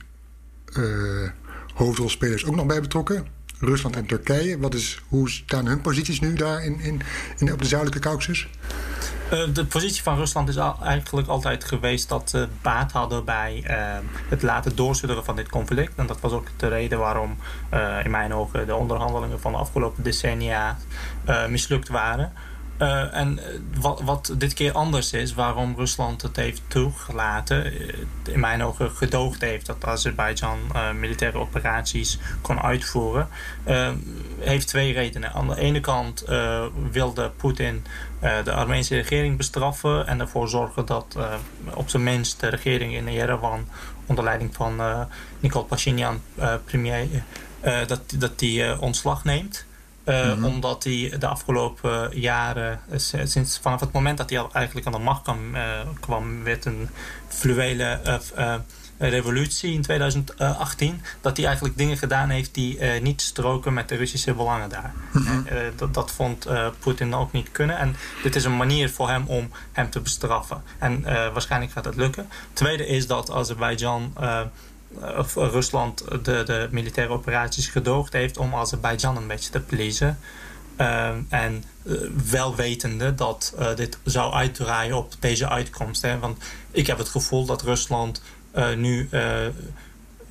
[0.77, 1.30] uh,
[1.73, 3.25] hoofdrolspelers ook nog bij betrokken.
[3.62, 4.60] Rusland en Turkije.
[4.60, 7.02] Wat is, hoe staan hun posities nu daar in, in,
[7.38, 8.47] in op de zuidelijke Caucasus?
[9.34, 13.76] Uh, de positie van Rusland is eigenlijk altijd geweest dat ze baat hadden bij uh,
[14.30, 15.93] het laten doorsudderen van dit conflict.
[15.95, 17.38] En dat was ook de reden waarom
[17.74, 20.78] uh, in mijn ogen de onderhandelingen van de afgelopen decennia
[21.50, 22.34] mislukt waren.
[22.81, 23.39] Uh, en
[23.79, 27.73] wat, wat, dit keer anders is, waarom Rusland het heeft toegelaten,
[28.25, 33.27] in mijn ogen gedoogd heeft dat Azerbeidzjan uh, militaire operaties kon uitvoeren,
[34.39, 35.33] heeft twee redenen.
[35.33, 36.23] Aan de ene kant
[36.91, 37.85] wilde Poetin
[38.43, 41.17] de Armeense regering bestraffen en ervoor zorgen dat
[41.73, 43.67] op zijn minst de regering in Yerevan
[44.05, 44.81] onder leiding van
[45.39, 46.21] Nikol Pashinyan,
[46.65, 47.07] premier,
[47.87, 49.65] dat, dat die ontslag neemt.
[50.05, 54.49] Uh, mm Omdat hij de afgelopen jaren, eh, sinds vanaf het moment dat hij al
[54.53, 55.61] eigenlijk aan de macht kwam, uh,
[55.99, 56.89] kwam werd een
[57.27, 58.55] fluwele uh,
[58.97, 64.33] revolutie in 2018, dat hij eigenlijk dingen gedaan heeft die niet stroken met de Russische
[64.33, 64.93] belangen daar.
[65.11, 66.47] Mm dat, dat, vond
[66.79, 67.77] Poetin ook niet kunnen.
[67.77, 70.63] En dit is een manier voor hem om hem te bestraffen.
[70.79, 72.29] En waarschijnlijk gaat het lukken.
[72.53, 74.41] Tweede is dat Azerbeidzjan eh,
[75.17, 80.19] of Rusland de, de militaire operaties gedoogd heeft om Azerbeidzjan een beetje te pleasen.
[80.77, 86.01] Uh, en uh, wel wetende dat dit zou uitdraaien op deze uitkomst.
[86.01, 86.19] Hè?
[86.19, 88.21] Want ik heb het gevoel dat Rusland
[88.75, 89.10] nu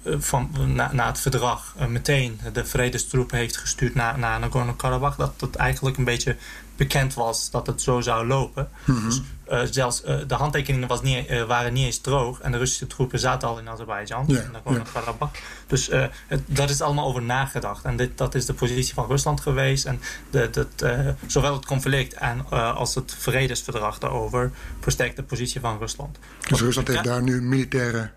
[0.04, 0.50] van,
[0.92, 5.16] na, het verdrag meteen de vredestroepen heeft gestuurd naar, naar Nagorno-Karabakh.
[5.16, 6.36] Dat het eigenlijk een beetje
[6.80, 8.68] bekend was dat het zo zou lopen.
[8.84, 9.04] Mhm.
[9.04, 12.40] dus, uh, zelfs uh, de handtekeningen was niet, uh, waren niet eens droog.
[12.40, 14.24] En de Russische troepen zaten al in Azerbeidzjan.
[14.28, 15.38] Ja, in Karabakh.
[15.66, 15.90] Dus
[16.26, 17.84] het, daar is allemaal over nagedacht.
[17.84, 19.84] En dit, dat is de positie van Rusland geweest.
[19.84, 25.78] En de, de, zowel het conflict en, als het vredesverdrag daarover versterkt de positie van
[25.78, 26.18] Rusland.
[26.48, 28.10] Dus Rusland heeft daar nu militaire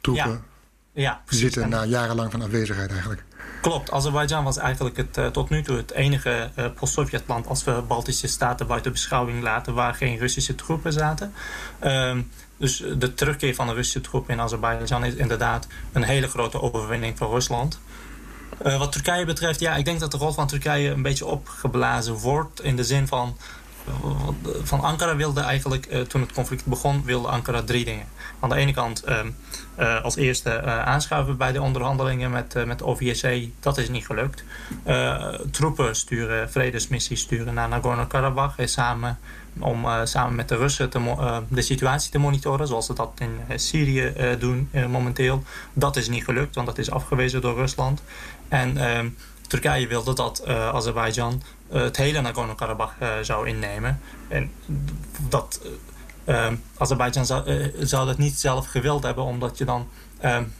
[0.00, 0.42] troepen
[0.92, 3.24] ja, zitten na jarenlang van afwezigheid eigenlijk.
[3.60, 7.82] Klopt, Azerbeidzjan was eigenlijk het, uh, tot nu toe het enige uh, post-Sovjetland als we
[7.88, 11.32] Baltische staten buiten beschouwing laten waar geen Russische troepen zaten.
[11.84, 12.16] Uh,
[12.56, 17.18] dus de terugkeer van de Russische troepen in Azerbeidzjan is inderdaad een hele grote overwinning
[17.18, 17.78] voor Rusland.
[18.66, 22.14] Uh, wat Turkije betreft, ja, ik denk dat de rol van Turkije een beetje opgeblazen
[22.14, 23.36] wordt in de zin van
[24.62, 28.06] van Ankara wilde eigenlijk, toen het conflict begon, wilde Ankara drie dingen.
[28.40, 29.30] Aan de ene kant ehm,
[30.02, 33.50] als eerste aanschuiven bij de onderhandelingen met, met de OVSE.
[33.60, 34.44] Dat is niet gelukt.
[35.50, 38.54] troepen sturen, vredesmissies sturen naar Nagorno-Karabakh.
[38.64, 39.18] samen
[39.58, 40.90] om samen met de Russen
[41.48, 45.42] de situatie te monitoren, zoals ze dat in Syrië doen momenteel.
[45.72, 48.02] Dat is niet gelukt, want dat is afgewezen door Rusland.
[48.48, 49.08] En ehm,
[49.46, 54.00] Turkije wilde dat Azerbeidzjan het hele Nagorno-Karabakh uh, zou innemen.
[54.28, 54.52] En
[55.28, 55.60] dat
[56.76, 59.88] Azerbeidzjan zou, dat niet zelf gewild hebben, omdat je dan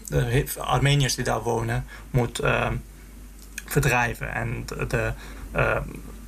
[0.09, 2.41] de Armeniërs die daar wonen moet
[3.67, 4.35] verdrijven.
[4.35, 5.13] En de, de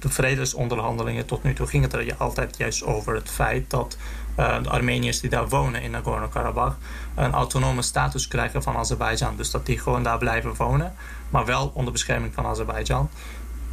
[0.03, 3.97] de vredesonderhandelingen tot nu toe ging het er altijd juist over het feit dat
[4.35, 6.77] de Armeniërs die daar wonen in Nagorno-Karabakh
[7.15, 9.37] een autonome status krijgen van Azerbeidzjan.
[9.37, 10.95] Dus dat die gewoon daar blijven wonen,
[11.31, 13.11] maar wel onder bescherming van Azerbeidzjan.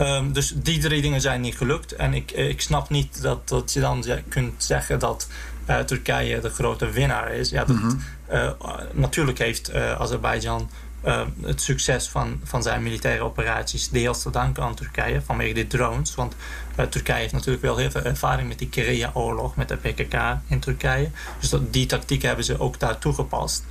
[0.02, 1.96] Um, dus die drie dingen zijn niet gelukt.
[1.96, 5.28] En ik, ik snap niet dat, dat je dan kunt zeggen dat
[5.70, 7.50] uh, Turkije de grote winnaar is.
[7.50, 8.04] Ja, dat, mm -hmm.
[8.32, 8.52] uh,
[8.94, 10.70] natuurlijk heeft Azerbeidzjan
[11.06, 15.68] uh, het succes van, van zijn militaire operaties deels te danken aan Turkije vanwege de
[15.68, 16.16] drones.
[16.16, 16.36] Want
[16.84, 20.16] Turkije heeft natuurlijk wel heel veel ervaring met die Korea-oorlog, met de PKK
[20.48, 21.10] in Turkije.
[21.40, 23.64] Dus dat, die tactiek hebben ze ook daar toegepast.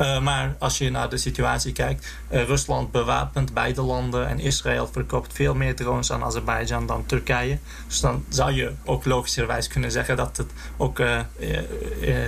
[0.00, 5.32] Uh, maar als je naar de situatie kijkt, Rusland bewapent beide landen en Israël verkoopt
[5.32, 7.58] veel meer drones aan Azerbeidzjan dan Turkije.
[7.86, 10.98] Dus dan zou je ook logischerwijs kunnen zeggen dat, het ook,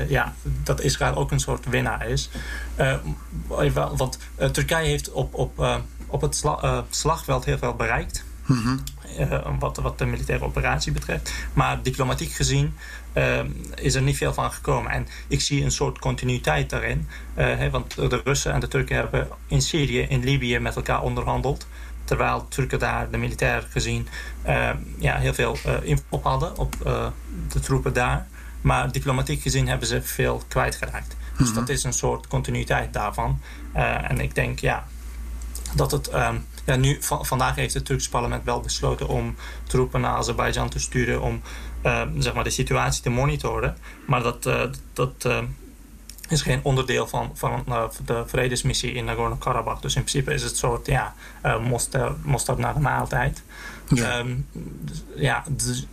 [0.08, 2.30] ja, dat Israël ook een soort winnaar is.
[3.96, 8.24] want eh, Turkije heeft op, op, op het sla, slagveld heel veel bereikt.
[8.46, 8.82] Mm
[9.58, 11.32] wat, wat de militaire operatie betreft.
[11.52, 12.74] Maar diplomatiek gezien
[13.74, 14.90] is er niet veel van gekomen.
[14.90, 17.08] En ik zie een soort continuïteit daarin.
[17.34, 21.66] Hey, want de Russen en de Turken hebben in Syrië, in Libië met elkaar onderhandeld.
[22.04, 24.08] Terwijl Turken daar, de militair gezien,
[24.98, 26.74] ja, heel veel invloed hadden op
[27.48, 28.26] de troepen daar.
[28.60, 31.16] Maar diplomatiek gezien hebben ze veel kwijtgeraakt.
[31.38, 33.40] Dus dat is een soort continuïteit daarvan.
[33.76, 34.86] Uh, en ik denk ja,
[35.74, 36.14] dat het.
[36.14, 40.78] Um, ja, nu, vandaag heeft het Turks parlement wel besloten om troepen naar Azerbeidzjan te
[40.78, 41.40] sturen om
[41.84, 43.76] uh, zeg maar de situatie te monitoren.
[44.06, 45.38] Maar dat, uh, dat uh,
[46.28, 47.64] is geen onderdeel van, van
[48.04, 49.80] de vredesmissie in Nagorno-Karabakh.
[49.80, 51.14] Dus in principe is het een soort ja,
[52.24, 53.42] mosterd naar de maaltijd.
[53.88, 54.46] Ja, um,
[55.14, 55.86] ja dus,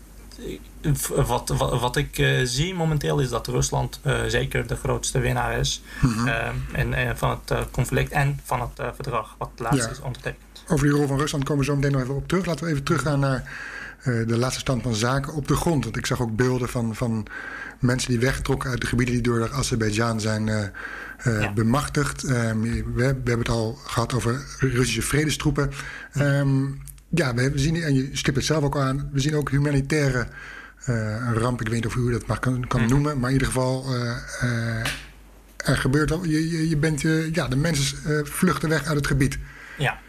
[1.15, 5.59] wat, wat, wat ik uh, zie momenteel is dat Rusland uh, zeker de grootste winnaar
[5.59, 6.27] is mm -hmm.
[6.27, 9.89] uh, en, van het conflict en van het verdrag wat laatst ja.
[9.89, 10.52] is ondertekend.
[10.67, 12.45] Over die rol van Rusland komen we zo meteen nog even op terug.
[12.45, 13.51] Laten we even teruggaan naar
[14.03, 15.83] de laatste stand van zaken op de grond.
[15.83, 17.27] Want ik zag ook beelden van, van
[17.79, 20.45] mensen die weggetrokken uit de gebieden die door Azerbeidzjan zijn
[21.23, 21.53] ja.
[21.53, 22.23] bemachtigd.
[22.23, 25.71] Ehm, we, we, hebben het al gehad over Russische vredestroepen.
[26.17, 30.27] Um, ja, we zien, en je stipt het zelf ook aan, we zien ook humanitaire
[31.33, 31.61] ramp.
[31.61, 33.85] Ik weet niet of u dat maar kan, kan noemen, maar in ieder geval,
[35.57, 36.25] er gebeurt al.
[36.25, 37.01] Je, je, je bent,
[37.33, 39.37] ja, de mensen vluchten weg uit het gebied.
[39.77, 39.99] Ja.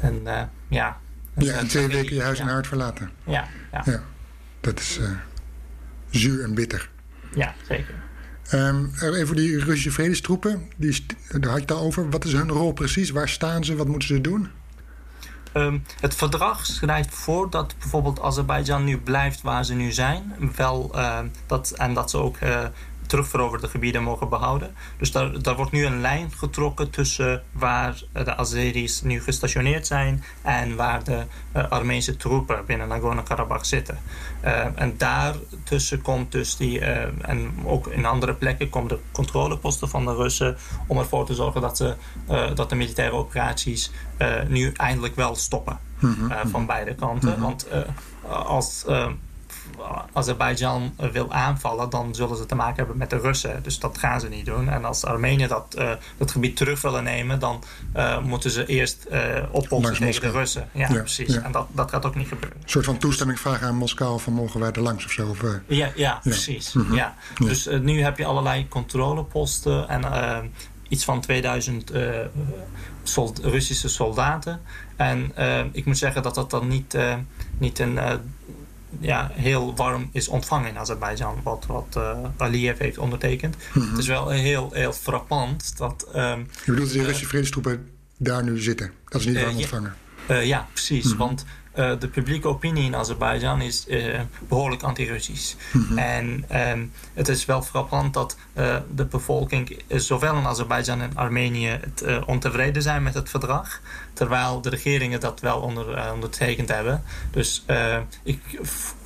[0.00, 0.28] een,
[0.68, 0.96] ja,
[1.36, 3.10] ja, en twee weken je huis en hart verlaten.
[3.24, 4.02] Ja, ja.
[4.60, 5.00] dat is
[6.10, 6.90] zuur en bitter.
[7.34, 7.94] Ja, zeker.
[8.52, 12.10] Um, even die Russische vredestroepen, die, daar had je het al over.
[12.10, 13.10] Wat is hun rol precies?
[13.10, 13.76] Waar staan ze?
[13.76, 14.50] Wat moeten ze doen?
[15.54, 20.32] Um, het verdrag schrijft voor dat bijvoorbeeld Azerbeidzjan nu blijft waar ze nu zijn.
[20.56, 22.64] Wel, uh, dat, en dat ze ook uh,
[23.06, 24.74] terugveroverde gebieden mogen behouden.
[24.98, 30.24] Dus daar, daar wordt nu een lijn getrokken tussen waar de Azeris nu gestationeerd zijn
[30.42, 31.24] en waar de
[31.56, 33.98] uh, Armeense troepen binnen Nagorno-Karabakh zitten.
[34.44, 39.88] Uh, en daartussen komt dus die, uh, en ook in andere plekken, komen de controleposten
[39.88, 41.94] van de Russen om ervoor te zorgen dat, ze,
[42.54, 43.90] dat de militaire operaties
[44.48, 45.78] nu eindelijk wel stoppen.
[45.98, 46.50] Mm -hmm.
[46.50, 47.28] van beide kanten.
[47.28, 47.42] Mm -hmm.
[47.42, 47.66] Want
[48.28, 48.84] als
[50.12, 53.62] Azerbeidzjan wil aanvallen, dan zullen ze te maken hebben met de Russen.
[53.62, 54.68] Dus dat gaan ze niet doen.
[54.68, 57.64] En als Armenië dat, uh, dat gebied terug willen nemen, dan
[57.96, 60.68] uh, moeten ze eerst uh, tegen de Russen.
[60.72, 61.34] Ja, ja precies.
[61.34, 61.42] Ja.
[61.42, 62.58] En dat, dat gaat ook niet gebeuren.
[62.62, 65.28] Een soort van toestemming vragen aan Moskou van mogen wij er langs of zo?
[65.28, 66.72] Of, ja, ja, precies.
[66.72, 66.94] Mm -hmm.
[66.94, 67.14] ja.
[67.38, 70.52] Dus nu heb je allerlei controleposten en
[70.88, 71.92] iets van 2000
[73.02, 74.60] sold Russische soldaten.
[74.96, 75.32] En
[75.72, 76.96] ik moet zeggen dat dat dan niet,
[77.58, 77.98] niet een
[79.00, 83.56] ja, heel warm is ontvangen in Azerbeidzjan, wat, wat uh, Aliyev heeft ondertekend.
[83.56, 83.90] Mm -hmm.
[83.90, 86.06] Het is wel heel, heel frappant dat...
[86.16, 88.92] Um, Je bedoelt die Russische vredestroepen daar nu zitten?
[89.08, 89.94] Dat is niet warm uh, ontvangen?
[90.28, 91.04] Ja, precies.
[91.04, 91.18] Mm -hmm.
[91.18, 91.44] Want
[91.76, 93.86] de publieke opinie in Azerbeidzjan is
[94.48, 95.54] behoorlijk anti-Russisch.
[95.72, 95.98] Mm -hmm.
[95.98, 98.36] En um, het is wel frappant dat
[98.94, 103.80] de bevolking, zowel in Azerbeidzjan en Armenië, het, ontevreden zijn met het verdrag.
[104.12, 107.02] Terwijl de regeringen dat wel onder, ondertekend hebben.
[107.30, 107.64] Dus
[108.22, 108.40] ik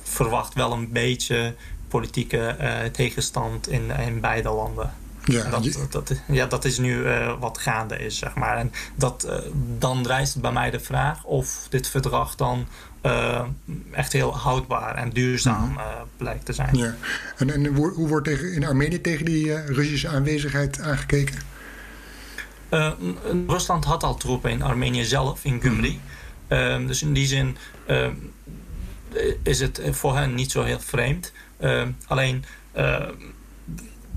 [0.03, 1.55] verwacht wel een beetje
[1.87, 2.55] politieke
[2.91, 4.93] tegenstand in, in beide landen.
[5.25, 8.57] Ja, dat, dat, ja, dat is nu uh, wat gaande is, zeg maar.
[8.57, 9.33] En dat, uh,
[9.77, 12.67] dan rijst bij mij de vraag of dit verdrag dan
[13.05, 13.41] uh,
[13.91, 16.07] echt heel houdbaar en duurzaam -hmm.
[16.17, 16.77] blijkt te zijn.
[16.77, 16.95] Ja.
[17.37, 21.49] En, en hoe wordt tegen, in Armenië tegen die Russische aanwezigheid aangekeken?
[23.47, 25.99] Rusland had al troepen in Armenië zelf, in Gumri.
[26.49, 26.87] Mm -hmm.
[26.87, 27.57] dus in die zin
[29.43, 31.31] is het voor hen niet zo heel vreemd.
[32.07, 32.45] alleen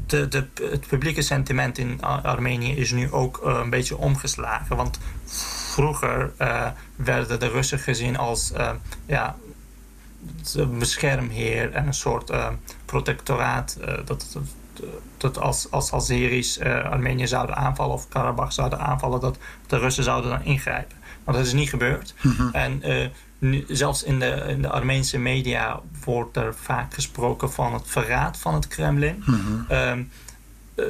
[0.06, 4.76] de, de, het publieke sentiment in Armenië is nu ook uh, een beetje omgeslagen.
[4.76, 4.98] Want
[5.74, 8.70] vroeger uh, werden de Russen gezien als uh,
[9.06, 9.36] ja,
[10.68, 12.32] beschermheer en een soort
[12.84, 13.78] protectoraat.
[14.04, 14.38] dat,
[15.16, 15.90] dat als, als
[16.90, 20.96] Armenië zouden aanvallen of Karabach zouden aanvallen, dat de Russen zouden dan ingrijpen.
[21.24, 22.14] Maar dat is niet gebeurd.
[22.22, 22.50] Mm -hmm.
[22.52, 22.82] En
[23.44, 28.38] nu, zelfs in de, in de Armeense media wordt er vaak gesproken van het verraad
[28.38, 29.22] van het Kremlin.
[29.26, 29.76] Mm -hmm.
[29.76, 30.10] um,
[30.74, 30.84] uh,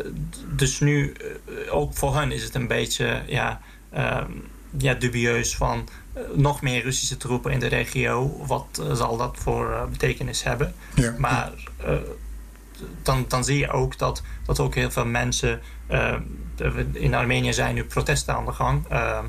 [0.57, 1.12] dus nu,
[1.49, 3.61] uh, ook voor hen is het een beetje ja,
[3.97, 4.43] um,
[4.79, 8.45] ja, dubieus van uh, nog meer Russische troepen in de regio.
[8.47, 10.75] Wat zal dat voor betekenis hebben?
[10.95, 11.14] Ja.
[11.19, 11.53] Maar
[13.02, 15.60] dan, dan zie je ook dat, dat ook heel veel mensen...
[16.92, 19.24] in Armenië zijn nu protesten aan de gang ehm,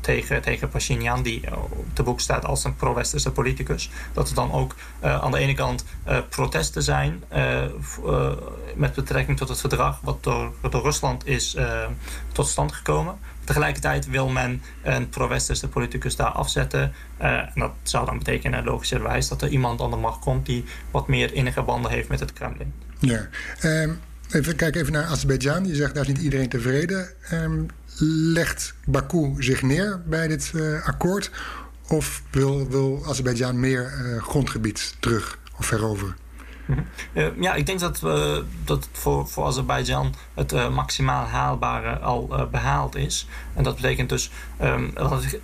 [0.00, 1.44] tegen, tegen Pashinyan, die
[1.94, 3.90] de boek staat als een pro-westerse politicus.
[4.12, 5.84] Dat er dan ook aan de ene kant
[6.28, 7.24] protesten zijn
[8.74, 11.56] met betrekking tot het verdrag wat door, door Rusland is
[12.32, 13.18] tot stand gekomen.
[13.44, 16.92] Tegelijkertijd wil men een pro-westerse politicus daar afzetten.
[17.18, 21.08] en dat zou dan betekenen logischerwijs dat er iemand aan de macht komt die wat
[21.08, 22.72] meer innige banden heeft met het Kremlin.
[22.98, 23.28] Ja,
[23.64, 24.00] um,
[24.30, 25.66] even kijken even naar Azerbeidzjan.
[25.66, 27.08] Je zegt daar is niet iedereen tevreden.
[27.32, 27.66] Um,
[28.32, 31.30] legt Baku zich neer bij dit uh, akkoord?
[31.88, 36.21] Of wil, wil Azerbeidzjan meer uh, grondgebied terug of veroveren?
[37.12, 42.28] Uh, ja, ik denk dat, we, dat voor, voor Azerbeidzjan het uh, maximaal haalbare al
[42.32, 43.26] uh, behaald is.
[43.54, 44.30] En dat betekent dus,
[44.62, 44.92] um,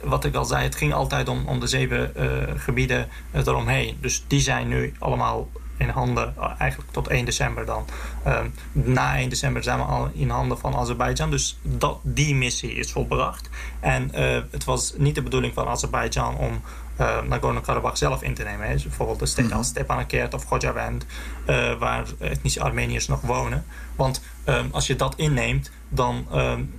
[0.03, 2.13] wat, ik, al zei, het ging altijd om, om de zeven
[2.57, 3.99] gebieden eromheen.
[4.01, 7.85] Dus die zijn nu allemaal in handen, eigenlijk tot 1 december dan.
[8.27, 11.31] Um, na 1 december zijn we al in handen van Azerbeidzjan.
[11.31, 13.49] Dus dat, die missie is volbracht.
[13.81, 14.11] En
[14.51, 16.61] het was niet de bedoeling van Azerbeidzjan om
[17.01, 18.71] uh, Nagorno-Karabakh zelf in te nemen.
[18.73, 21.07] Dus bijvoorbeeld de steden als Stepanakert of Khojavend,
[21.47, 23.65] uh, waar etnische Armeniërs nog wonen.
[23.97, 26.75] Want um, als je dat inneemt, dan um,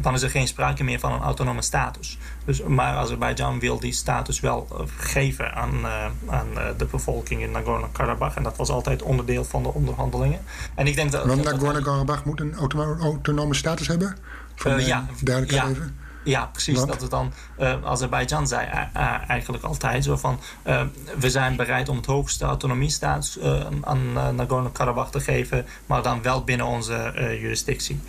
[0.00, 2.18] dan is er geen sprake meer van een autonome status.
[2.44, 7.50] Dus, maar Azerbeidzjan wil die status wel uh, geven aan, uh, aan de bevolking in
[7.50, 8.36] Nagorno-Karabakh.
[8.36, 10.40] En dat was altijd onderdeel van de onderhandelingen.
[10.74, 12.54] En ik denk dat, Nagorno-Karabakh moet een
[13.00, 14.16] autonome status hebben?
[14.54, 15.82] Voor ja, duidelijkheid ja.
[15.82, 16.03] even.
[16.24, 16.76] Ja, precies.
[16.76, 16.88] Want?
[16.88, 20.40] Dat het dan, uh, Azerbeidzjan zei uh, eigenlijk altijd zo van...
[20.66, 20.82] Uh,
[21.18, 23.38] we zijn bereid om het hoogste autonomiestatus
[23.80, 25.66] aan Nagorno-Karabakh te geven...
[25.86, 28.00] maar dan wel binnen onze jurisdictie.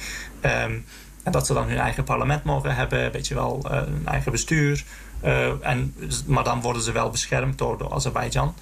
[0.42, 0.86] Um,
[1.24, 4.84] en dat ze dan hun eigen parlement mogen hebben, weet je wel, een eigen bestuur.
[5.62, 5.96] En,
[6.26, 8.56] maar dan worden ze wel beschermd door, door Azerbeidzjan.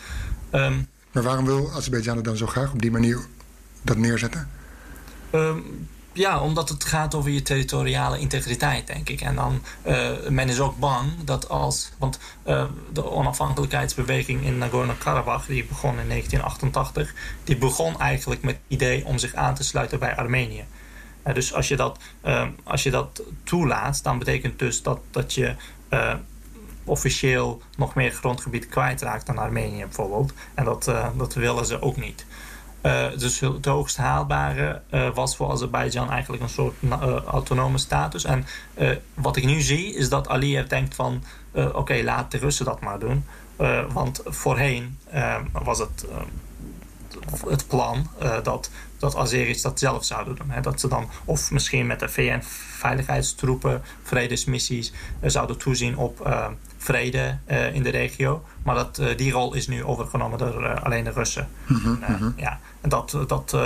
[0.51, 3.19] Um, Maar waarom wil Azerbeidzjan het dan zo graag op die manier
[3.81, 4.49] dat neerzetten?
[5.29, 5.57] Ehm,
[6.13, 9.21] ja, omdat het gaat over je territoriale integriteit, denk ik.
[9.21, 11.91] En dan, uh, men is ook bang dat als...
[11.97, 15.47] Want uh, de onafhankelijkheidsbeweging in Nagorno-Karabakh...
[15.47, 17.13] die begon in 1988...
[17.43, 20.65] die begon eigenlijk met het idee om zich aan te sluiten bij Armenië.
[21.27, 21.99] Uh, dus als je, dat,
[22.63, 25.55] als je dat toelaat, dan betekent dus dat, dat je
[26.83, 30.33] officieel nog meer grondgebied kwijtraakt dan Armenië bijvoorbeeld.
[30.53, 32.25] En dat, dat willen ze ook niet.
[32.83, 38.23] Uh, dus het hoogst haalbare uh, was voor Azerbeidzjan eigenlijk een soort uh, autonome status.
[38.23, 38.45] En
[39.13, 41.23] wat ik nu zie is dat Aliyev denkt van
[41.73, 43.25] oké, laat de Russen dat maar doen.
[43.93, 44.97] want voorheen
[45.51, 46.05] was het
[47.49, 48.07] het plan
[48.43, 50.49] dat, dat Azeris dat zelf zouden doen.
[50.49, 50.61] Hè?
[50.61, 56.29] Dat ze dan of misschien met de VN-veiligheidstroepen, vredesmissies zouden toezien op
[56.83, 57.37] vrede
[57.73, 58.43] in de regio.
[58.63, 61.47] Maar dat, die rol is nu overgenomen door alleen de Russen.
[61.67, 62.33] Mm -hmm.
[62.37, 62.59] ja.
[62.81, 63.57] En dat, dat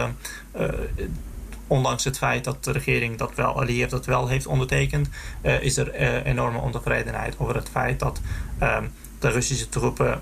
[1.68, 5.10] ondanks het feit dat de regering dat wel, Aliyev dat wel heeft ondertekend,
[5.62, 5.94] is er
[6.24, 8.22] enorme ontevredenheid over het feit dat
[8.58, 8.84] ehm,
[9.20, 10.22] de Russische troepen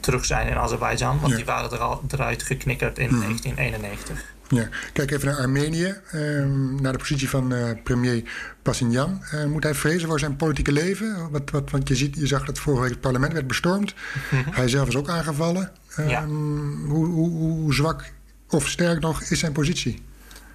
[0.00, 1.20] terug zijn in Azerbeidzjan.
[1.20, 4.10] Want die waren er al eruit geknikkerd in 1991.
[4.14, 4.36] Mhm.
[4.48, 4.68] Ja.
[4.92, 8.22] Kijk even naar Armenië, ehm, naar de positie van uh, premier
[8.62, 9.22] Pashinyan.
[9.34, 11.30] Uh, moet hij vrezen voor zijn politieke leven?
[11.30, 13.94] Wat, wat, want je, ziet, je zag dat vorige week het parlement werd bestormd.
[14.30, 14.50] Mhm.
[14.50, 15.72] Hij zelf is ook aangevallen.
[15.96, 16.22] Ja.
[16.22, 18.12] Ehm, hoe, hoe, hoe, zwak
[18.48, 20.02] of sterk nog is zijn positie?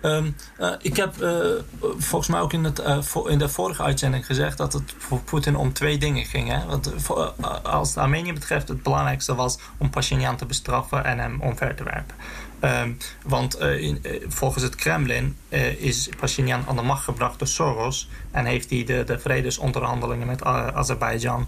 [0.05, 1.45] Um, uh, ik heb uh,
[1.79, 2.97] volgens mij ook in, het, uh,
[3.27, 6.49] in de vorige uitzending gezegd dat het voor Poetin om twee dingen ging.
[6.49, 6.65] Hè?
[6.65, 6.93] Want
[7.63, 12.15] als Armenië betreft, het belangrijkste was om Pashinyan te bestraffen en hem omver te werpen.
[12.63, 17.39] Um, want uh, in, uh, volgens het Kremlin uh, is Pashinyan aan de macht gebracht
[17.39, 21.47] door Soros en heeft hij de, de vredesonderhandelingen met Azerbeidzjan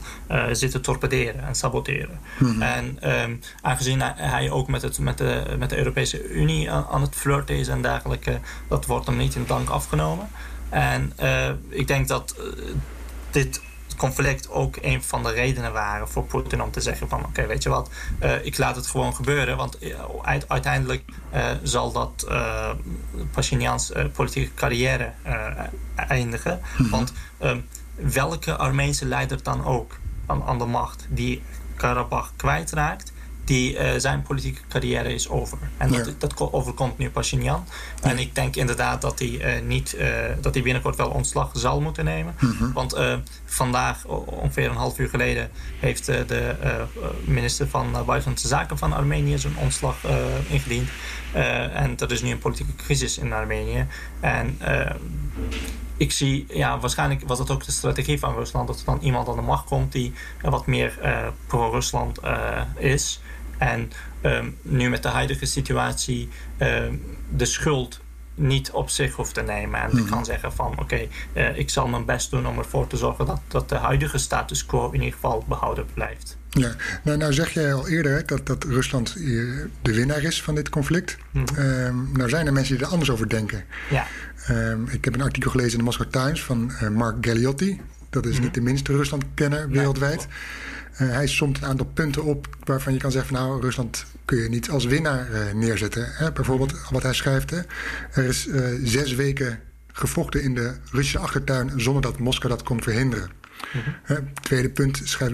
[0.52, 2.20] zitten torpederen en saboteren.
[2.40, 2.62] Mm -hmm.
[2.62, 7.02] En um, aangezien hij ook met, het, met, de, met de Europese Unie aan, aan
[7.02, 8.40] het flirten is en dergelijke,
[8.70, 10.28] dat wordt hem niet in dank afgenomen.
[10.70, 11.14] En
[11.70, 12.36] ik denk dat
[13.32, 13.62] dit
[13.96, 17.64] conflict ook een van de redenen waren voor Poetin om te zeggen van oké, weet
[17.64, 17.90] je wat,
[18.24, 19.58] uh, ik laat het gewoon gebeuren.
[19.58, 20.00] Want uh,
[20.48, 22.28] uiteindelijk uh, zal dat
[23.32, 25.12] Pashinyan's politieke carrière
[25.96, 26.62] eindigen.
[26.76, 26.90] -hmm.
[26.90, 27.14] Want
[27.96, 31.44] welke Armeense leider dan ook aan, aan de macht die
[31.76, 33.14] Karabach kwijtraakt,
[33.46, 35.58] die, uh, zijn politieke carrière is over.
[35.78, 36.04] En ja.
[36.04, 37.66] dat, dat overkomt nu Pashinyan.
[38.02, 38.10] Ja.
[38.10, 40.08] En ik denk inderdaad dat hij, uh, niet, uh,
[40.42, 42.36] dat hij binnenkort wel ontslag zal moeten nemen.
[42.40, 42.74] Mm -hmm.
[42.74, 42.96] Want
[43.46, 46.56] vandaag, ongeveer een half uur geleden, heeft de
[47.26, 49.96] minister van Buitenlandse Zaken van Armenië zijn ontslag
[50.48, 50.90] ingediend.
[51.74, 53.88] en dat is nu een politieke crisis in Armenië.
[54.20, 54.60] En
[55.98, 59.28] ik zie, ja, waarschijnlijk was dat ook de strategie van Rusland, dat er dan iemand
[59.28, 61.00] aan de macht komt die wat meer
[61.48, 62.20] pro-Rusland
[62.78, 63.20] is.
[63.58, 63.92] En
[64.22, 66.30] um, nu met de huidige situatie
[66.60, 68.00] um, de schuld
[68.36, 69.82] niet op zich hoeft te nemen.
[69.82, 70.10] En mm -hmm.
[70.10, 73.26] kan zeggen van oké, okay, uh, ik zal mijn best doen om ervoor te zorgen
[73.26, 76.38] dat, dat de huidige status quo in ieder geval behouden blijft.
[76.50, 79.14] Ja, nou, nou zeg jij al eerder dat, dat Rusland
[79.82, 81.18] de winnaar is van dit conflict.
[81.32, 81.66] Mm -hmm.
[81.66, 83.64] um, nou zijn er mensen die er anders over denken.
[83.90, 84.08] Ja.
[84.92, 87.82] ik heb een artikel gelezen in de Moscow Times van uh, Mark Galliotti.
[88.10, 88.46] Dat is mm -hmm.
[88.46, 90.22] niet de minste Rusland-kenner wereldwijd.
[90.22, 94.06] Ja, uh, hij somt een aantal punten op waarvan je kan zeggen: van, Nou, Rusland
[94.26, 96.08] kun je niet als winnaar uh, neerzetten.
[96.12, 96.32] Hè?
[96.32, 97.60] Bijvoorbeeld wat hij schrijft: hè?
[98.12, 99.60] er is uh, zes weken
[99.92, 103.30] gevochten in de Russische achtertuin zonder dat Moskou dat kon verhinderen.
[103.74, 104.34] Mm-hmm.
[104.42, 105.34] tweede punt schrijft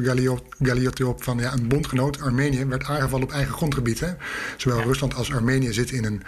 [0.59, 3.99] Galliotti op van ja, een bondgenoot, Armenië, werd aangevallen op eigen grondgebied.
[3.99, 4.09] Hè?
[4.57, 4.83] Zowel ja.
[4.83, 6.21] Rusland als Armenië zitten in een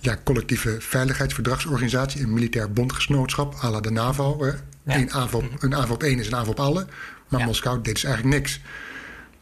[0.00, 4.44] ja, collectieve veiligheidsverdragsorganisatie, een militair bondgenootschap, à la de NAVO.
[4.44, 4.50] Hè?
[4.84, 4.96] Ja.
[4.96, 6.86] Een, aanval, een aanval op één is een aanval op alle.
[7.32, 7.46] Maar ja.
[7.46, 8.60] Moskou deed dus eigenlijk niks.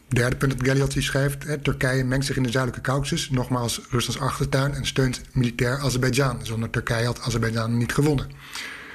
[0.07, 4.21] Derde punt dat Galliotti schrijft: hè, Turkije mengt zich in de zuidelijke Caucasus, nogmaals Ruslands
[4.21, 6.39] achtertuin, en steunt militair Azerbeidzjan.
[6.45, 8.25] Zonder Turkije had Azerbeidzjan niet gewonnen.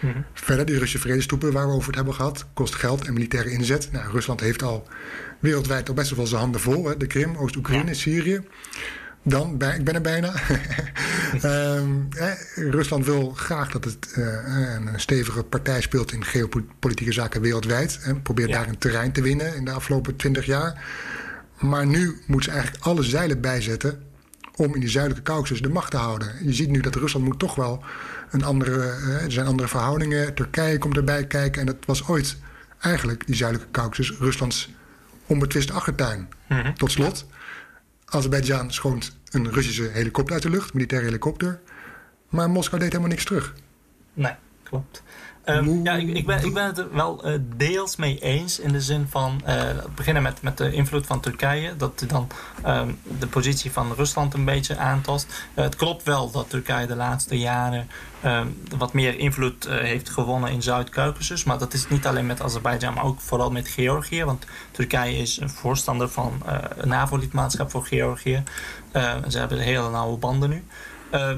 [0.01, 0.25] Mm -hmm.
[0.35, 3.89] Verder, die Russische vredestroepen waar we over het hebben gehad, kost geld en militaire inzet.
[3.93, 4.89] Nou, Rusland heeft al
[5.41, 7.95] wereldwijd al best wel zijn handen vol: hè, de Krim, Oost-Oekraïne, ja.
[7.95, 8.41] Syrië.
[9.29, 10.33] Dan, ik ben er bijna.
[11.45, 14.27] um, eh, Rusland wil graag dat het uh,
[14.75, 17.99] een stevige partij speelt in geopolitieke zaken wereldwijd.
[18.03, 18.59] En probeert ja.
[18.59, 20.85] daar een terrein te winnen in de afgelopen twintig jaar.
[21.59, 24.03] Maar nu moet ze eigenlijk alle zeilen bijzetten
[24.57, 26.33] om in die zuidelijke Caucasus de macht te houden.
[26.43, 27.85] Je ziet nu dat Rusland moet toch wel
[28.31, 28.71] een andere...
[28.77, 30.35] Uh, er zijn andere verhoudingen.
[30.35, 31.61] Turkije komt erbij kijken.
[31.61, 32.37] En dat was ooit
[32.81, 34.71] eigenlijk, die zuidelijke Caucasus, Ruslands
[35.27, 36.29] onbetwiste achtertuin.
[36.49, 36.75] Mm -hmm.
[36.75, 37.27] Tot slot...
[38.07, 41.61] Azerbeidzjan schoont een Russische helikopter uit de lucht, militaire helikopter.
[42.29, 43.55] Maar Moskou deed helemaal niks terug.
[44.13, 45.03] Nee, klopt.
[45.49, 48.59] Um, ja, ik, ik, ben, ik ben het er wel uh, deels mee eens.
[48.59, 49.63] In de zin van uh,
[49.95, 51.77] beginnen met, met de invloed van Turkije.
[51.77, 52.29] Dat dan
[52.67, 55.27] um, de positie van Rusland een beetje aantast.
[55.55, 57.89] Uh, het klopt wel dat Turkije de laatste jaren
[58.25, 61.45] um, wat meer invloed heeft gewonnen in Zuid-Caucasus.
[61.45, 64.25] Maar dat is niet alleen met Azerbeidzjan, maar ook vooral met Georgië.
[64.25, 66.43] Want Turkije is een voorstander van
[66.77, 68.43] een NAVO-lidmaatschap voor Georgië.
[69.29, 70.65] ze hebben hele nauwe banden nu.
[71.15, 71.31] Uh,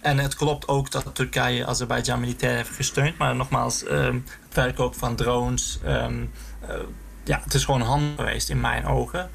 [0.00, 3.18] en het klopt ook dat Turkije Azerbeidzjan militair heeft gesteund.
[3.18, 5.78] Maar nogmaals, uh, het verkoop van drones.
[5.86, 6.30] Um,
[6.68, 6.74] uh,
[7.24, 9.30] ja, het is gewoon handig geweest in mijn ogen.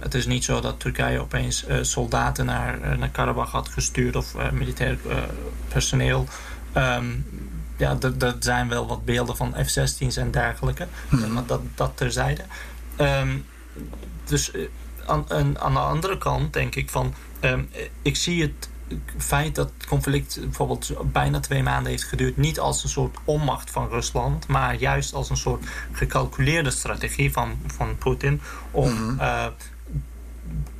[0.00, 4.98] het is niet zo dat Turkije opeens soldaten naar, naar Karabach had gestuurd of militair
[5.68, 6.26] personeel.
[6.76, 7.26] Um,
[7.76, 10.86] ja, er zijn wel wat beelden van F-16's en dergelijke.
[11.08, 11.32] Hmm.
[11.32, 12.42] Maar dat, dat terzijde.
[14.24, 14.52] Dus
[15.06, 17.14] aan, aan de andere kant denk ik van...
[18.02, 18.68] ik zie het
[19.16, 23.70] feit dat het conflict bijvoorbeeld bijna twee maanden heeft geduurd, niet als een soort onmacht
[23.70, 29.20] van Rusland, maar juist als een soort gecalculeerde strategie van, van Poetin om mhm.
[29.20, 29.46] eh,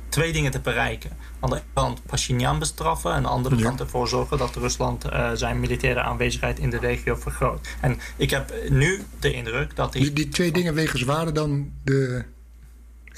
[0.09, 1.11] twee dingen te bereiken.
[1.39, 5.05] Aan de ene kant Pashinyan bestraffen en aan de andere kant ervoor zorgen dat Rusland
[5.05, 7.67] uh, zijn militaire aanwezigheid in de regio vergroot.
[7.81, 12.23] En ik heb nu de indruk dat die, die twee dingen wegen zwaarder dan de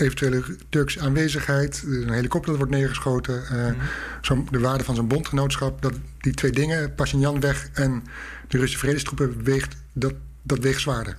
[0.02, 5.94] eventuele Turkse aanwezigheid, een helikopter dat wordt neergeschoten, uh, de waarde van zijn bondgenootschap, dat
[6.20, 8.04] die twee dingen, Pashinyan weg en
[8.48, 11.18] de Russische vredestroepen, weegt, dat, dat weegt zwaarder.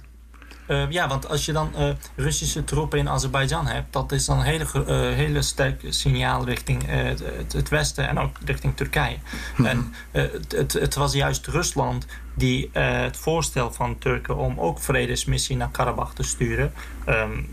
[0.69, 4.39] Uh, ja, want als je dan uh, Russische troepen in Azerbeidzjan hebt, dat is dan
[4.39, 7.23] een hele, uh, hele sterk signaal richting het,
[7.53, 9.17] het, Westen en ook richting Turkije.
[9.17, 9.21] Mm
[9.55, 9.67] -hmm.
[9.67, 9.95] En
[10.49, 16.15] het, het, was juist Rusland die het voorstel van Turken om ook vredesmissie naar Karabach
[16.15, 16.73] te sturen,
[17.09, 17.49] um,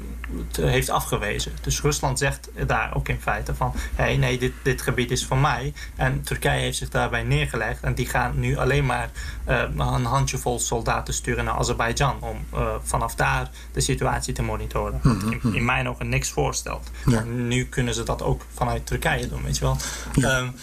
[0.52, 1.52] heeft afgewezen.
[1.62, 3.74] Dus Rusland zegt daar ook in feite van...
[3.96, 5.74] Hey, nee, dit, dit gebied is van mij.
[5.96, 7.84] En Turkije heeft zich daarbij neergelegd.
[7.84, 9.10] En die gaan nu alleen maar
[9.48, 12.18] uh, een handjevol soldaten sturen naar Azerbeidzjan...
[12.20, 15.00] om uh, vanaf daar de situatie te monitoren.
[15.04, 16.92] Wat in, in mijn ogen niks voorstelt.
[17.06, 17.24] Ja.
[17.24, 19.78] Nu kunnen ze dat ook vanuit Turkije doen, weet je wel.
[20.14, 20.38] Ja.
[20.38, 20.56] Um,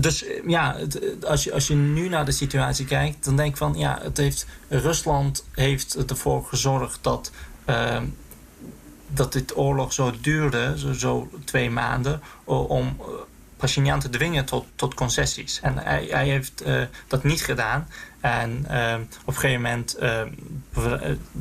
[0.00, 0.76] dus ja,
[1.26, 4.16] als je, als je nu naar de situatie kijkt, dan denk ik van ja, het
[4.16, 7.30] heeft, Rusland heeft ervoor gezorgd dat
[7.66, 8.00] uh,
[9.08, 12.96] dat dit oorlog zo duurde, zo, zo twee maanden, om
[13.56, 15.60] Pashinyan te dwingen tot, tot concessies.
[15.60, 16.64] En hij, hij heeft
[17.06, 17.88] dat niet gedaan.
[18.20, 19.98] En uh, op een gegeven moment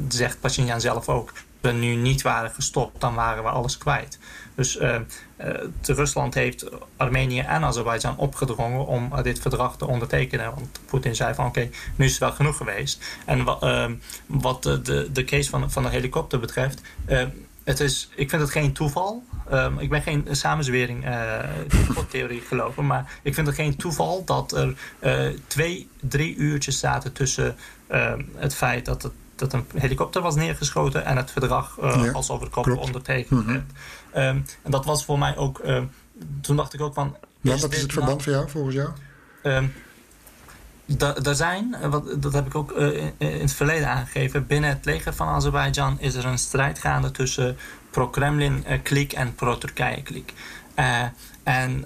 [0.08, 1.34] zegt Pashinyan zelf ook...
[1.62, 4.20] we nu niet waren gestopt, dan waren we alles kwijt.
[4.62, 6.66] Dus Rusland heeft
[6.98, 10.54] Armenië en Azerbeidzjan opgedrongen om dit verdrag te ondertekenen.
[10.56, 13.04] Want Poetin zei van oké, nu is het wel genoeg geweest.
[13.26, 13.44] En
[14.26, 16.82] wat de, de, case van, van de helikopter betreft
[17.64, 19.24] het is, ik vind het geen toeval.
[19.54, 21.40] Um, ik ben geen samenzwering uh,
[22.10, 22.86] theorie geloven.
[22.86, 24.76] Maar ik vind het geen toeval dat er
[25.48, 27.56] twee, drie uurtjes zaten tussen
[27.92, 29.14] uh, het feit dat, het,
[29.50, 33.46] dat een helikopter was neergeschoten en het verdrag uh, ja, als over de kop ondertekend
[33.46, 33.48] werd.
[33.48, 33.66] Mm
[34.16, 35.62] um, en dat was voor mij ook.
[36.42, 37.16] toen dacht ik ook van.
[37.42, 38.90] Ja, wat is het verband nou, voor jou, volgens jou?
[39.44, 39.74] Um,
[41.24, 44.70] er zijn, eh, wat, dat heb ik ook uh, in, in, het verleden aangegeven, binnen
[44.70, 47.58] het leger van Azerbeidzjan is er een strijd gaande tussen
[47.90, 50.34] pro-Kremlin-kliek en pro-Turkije-kliek.
[51.44, 51.86] En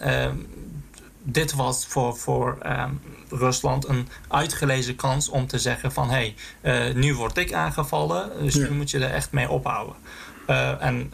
[1.23, 6.93] dit was voor, voor um, Rusland een uitgelezen kans om te zeggen van hé, hey,
[6.93, 8.61] nu word ik aangevallen, dus ja.
[8.61, 9.95] nu moet je er echt mee ophouden.
[10.79, 11.13] en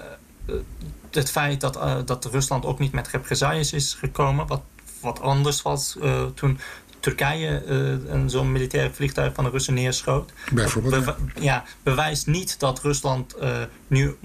[1.11, 4.61] het feit dat, dat Rusland ook niet met represailles is gekomen, wat
[5.01, 5.97] wat anders was
[6.33, 6.59] toen
[7.01, 7.63] Turkije
[8.07, 10.31] uh, zo'n militair vliegtuig van de Russen neerschoot.
[10.51, 11.05] Bijvoorbeeld.
[11.05, 13.57] Be ja, bewijst niet dat Rusland uh,
[13.87, 14.15] nu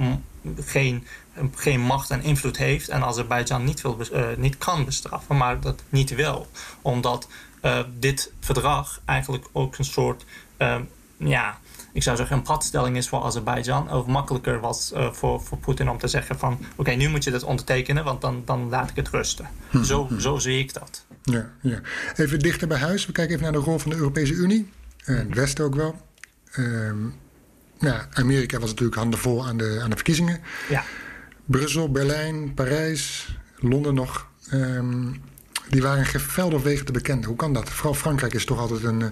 [0.60, 1.06] geen,
[1.54, 5.82] geen macht en invloed heeft en Azerbeidzjan niet, wil, uh, niet kan bestraffen, maar dat
[5.88, 6.46] niet wil.
[6.82, 7.28] Omdat
[7.98, 10.24] dit verdrag eigenlijk ook een soort,
[11.16, 11.58] ja,
[11.96, 13.92] ik zou zeggen, een padstelling is voor Azerbeidzjan.
[13.92, 16.58] Of makkelijker was uh, voor, voor Poetin om te zeggen van...
[16.76, 19.48] oké, nu moet je dat ondertekenen, want dan, dan laat ik het rusten.
[19.70, 20.18] Hm, zo, hm.
[20.18, 21.04] zo zie ik dat.
[21.22, 21.80] Ja, ja.
[22.16, 23.06] Even dichter bij huis.
[23.06, 24.70] We kijken even naar de rol van de Europese Unie.
[25.04, 26.00] En het Westen ook wel.
[26.58, 27.14] Um,
[27.78, 30.40] nou, Amerika was natuurlijk handenvol aan de, aan de verkiezingen.
[30.68, 30.84] Ja.
[31.44, 34.26] Brussel, Berlijn, Parijs, Londen nog.
[34.52, 35.22] Um,
[35.68, 37.28] die waren geveld wegen te bekenden.
[37.28, 37.70] Hoe kan dat?
[37.70, 39.08] Vooral Frankrijk is toch altijd een, uh,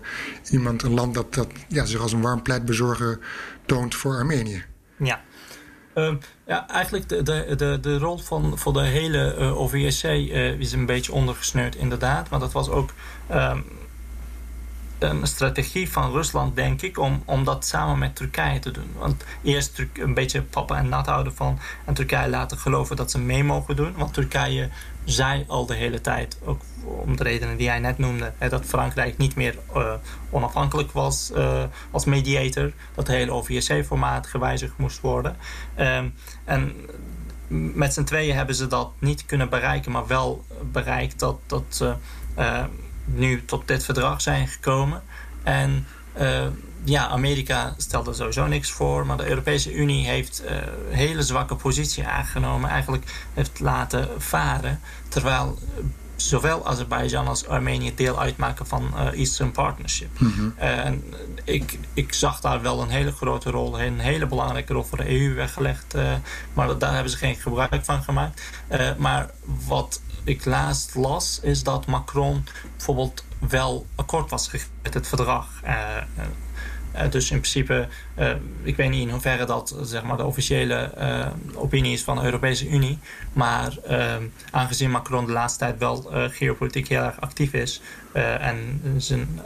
[0.50, 3.18] iemand, een land dat, dat ja, zich als een warm pleitbezorger
[3.66, 4.64] toont voor Armenië.
[4.96, 5.20] Ja.
[5.94, 6.14] Uh,
[6.46, 10.72] ja, eigenlijk de, de, de, de rol van voor de hele uh, OVSC uh, is
[10.72, 12.30] een beetje ondergesneurd, inderdaad.
[12.30, 12.90] Maar dat was ook.
[13.32, 13.64] Um,
[14.99, 18.90] een strategie van Rusland, denk ik, om, om dat samen met Turkije te doen.
[18.99, 23.18] Want eerst een beetje papa en nat houden van en Turkije laten geloven dat ze
[23.18, 23.95] mee mogen doen.
[23.97, 24.68] Want Turkije
[25.05, 28.64] zei al de hele tijd, ook om de redenen die jij net noemde, hè, dat
[28.64, 29.92] Frankrijk niet meer uh,
[30.30, 32.72] onafhankelijk was uh, als mediator.
[32.95, 35.36] Dat het hele OVSC-formaat gewijzigd moest worden.
[35.78, 36.14] Um,
[36.45, 36.74] en
[37.74, 41.95] met z'n tweeën hebben ze dat niet kunnen bereiken, maar wel bereikt dat, dat ze
[42.38, 42.64] uh,
[43.05, 45.02] nu tot dit verdrag zijn gekomen.
[45.42, 45.86] En
[46.20, 46.46] uh,
[46.84, 50.50] ja, Amerika stelde sowieso niks voor, maar de Europese Unie heeft uh,
[50.90, 55.59] een hele zwakke positie aangenomen, eigenlijk heeft laten varen, terwijl
[56.16, 60.20] zowel Azerbeidzjan als Armenië deel uitmaken van uh, Eastern Partnership.
[60.20, 60.55] Mm -hmm.
[60.57, 61.05] En
[61.44, 65.20] ik, ik zag daar wel een hele grote rol, een hele belangrijke rol voor de
[65.20, 66.12] EU weggelegd, uh,
[66.52, 68.42] maar daar hebben ze geen gebruik van gemaakt.
[68.98, 69.30] Maar
[69.66, 72.45] wat ik laatst las, is dat Macron
[72.77, 74.51] bijvoorbeeld wel akkoord was
[74.83, 75.49] met het verdrag.
[75.64, 77.89] Uh, dus in principe,
[78.62, 80.93] ik weet niet in hoeverre dat zeg maar, de officiële
[81.55, 82.99] opinie is van de Europese Unie.
[83.33, 83.77] Maar
[84.51, 87.81] aangezien Macron de laatste tijd wel geopolitiek heel erg actief is
[88.12, 89.41] en zijn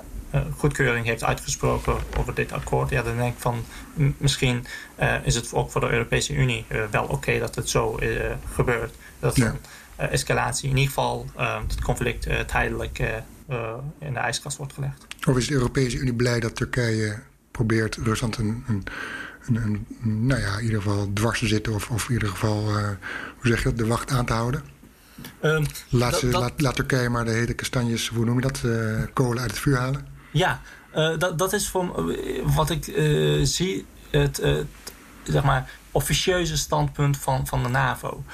[0.57, 3.65] goedkeuring heeft uitgesproken over dit akkoord, ja, dan denk ik van
[3.97, 4.67] misschien
[5.23, 7.99] is het ook voor de Europese Unie wel oké dat het zo
[8.53, 8.95] gebeurt.
[9.21, 9.55] Dat ja.
[9.99, 11.27] Escalatie, in ieder geval
[11.69, 12.99] het conflict tijdelijk
[13.99, 15.07] in de ijskast wordt gelegd.
[15.29, 17.19] Of is de Europese Unie blij dat Turkije
[17.51, 18.85] probeert Rusland een, een,
[19.47, 19.87] een, een,
[20.27, 22.97] nou ja, in ieder geval dwars te zitten of, of in ieder geval, hoe
[23.43, 24.63] zeg je dat, de wacht aan te houden?
[25.43, 28.63] Um, laat, ze, dat, laat, laat, Turkije maar de hele kastanjes, hoe noem je dat,
[28.65, 30.07] uh, kolen uit het vuur halen?
[30.33, 30.61] Ja,
[30.95, 32.15] uh, dat, dat is voor
[32.55, 32.85] wat ik
[33.43, 34.43] zie het,
[35.23, 38.25] zeg maar, officieuze standpunt van, van de NAVO.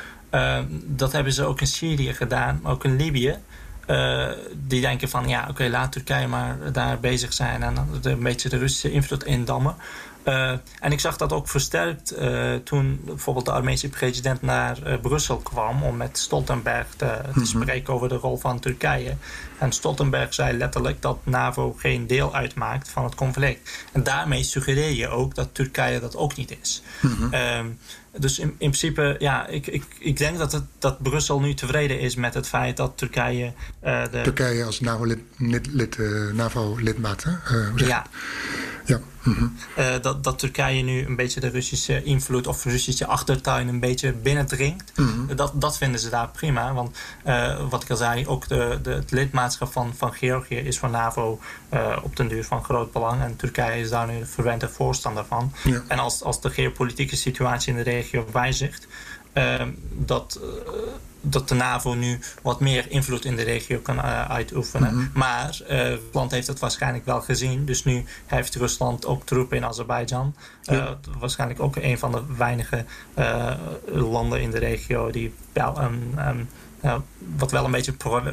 [0.84, 3.38] Dat hebben ze ook in Syrië gedaan, maar ook in Libië.
[3.86, 8.22] Uh, die denken van ja, oké, okay, laat Turkije maar daar bezig zijn en een
[8.22, 9.76] beetje de Russische invloed indammen.
[10.24, 15.36] Uh, en ik zag dat ook versterkt uh, toen bijvoorbeeld de Armeense president naar Brussel
[15.36, 17.44] kwam om met Stoltenberg te, te mm -hmm.
[17.44, 19.16] spreken over de rol van Turkije.
[19.58, 23.86] En Stoltenberg zei letterlijk dat NAVO geen deel uitmaakt van het conflict.
[23.92, 26.82] En daarmee suggereer je ook dat Turkije dat ook niet is.
[27.00, 27.78] Mm -hmm.
[28.18, 32.00] Dus in, in principe, ja, ik, ik, ik denk dat, het, dat Brussel nu tevreden
[32.00, 33.52] is met het feit dat Turkije.
[33.84, 34.20] Uh, de...
[34.22, 38.06] Turkije als NAVO-lidmaat, lid, lid, uh, NAVO -lidmaat, uh, ja.
[38.84, 39.00] Ja.
[39.24, 39.56] Mm -hmm.
[39.78, 44.12] uh, dat, dat Turkije nu een beetje de Russische invloed of Russische achtertuin een beetje
[44.12, 44.92] binnendringt.
[44.96, 45.36] Mm -hmm.
[45.36, 46.72] dat, dat vinden ze daar prima.
[46.72, 46.96] Want
[47.26, 50.90] uh, wat ik al zei, ook de, de, het lidmaatschap van, van Georgië is voor
[50.90, 51.40] NAVO
[51.74, 53.22] uh, op den duur van groot belang.
[53.22, 55.52] En Turkije is daar nu de verwente voorstander van.
[55.64, 55.82] Ja.
[55.88, 58.86] En als, als de geopolitieke situatie in de regio wijzigt,
[59.92, 60.40] dat
[61.24, 64.92] dat de NAVO nu wat meer invloed in de regio kan uh, uitoefenen.
[64.92, 65.10] Mm -hmm.
[65.14, 67.64] Maar uh, Rusland heeft het waarschijnlijk wel gezien.
[67.64, 70.34] Dus nu heeft Rusland ook troepen in Azerbeidzjan.
[70.62, 70.98] Ja.
[71.18, 72.84] Waarschijnlijk ook een van de weinige
[73.84, 76.48] landen in de regio die wel een, um,
[77.36, 77.92] wat wel een beetje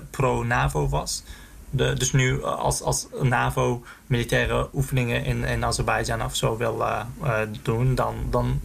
[0.10, 1.24] pro-NAVO pro was.
[1.70, 6.84] De, dus nu als, als NAVO militaire oefeningen in, in Azerbeidzjan of zo wil
[7.62, 8.62] doen, dan, dan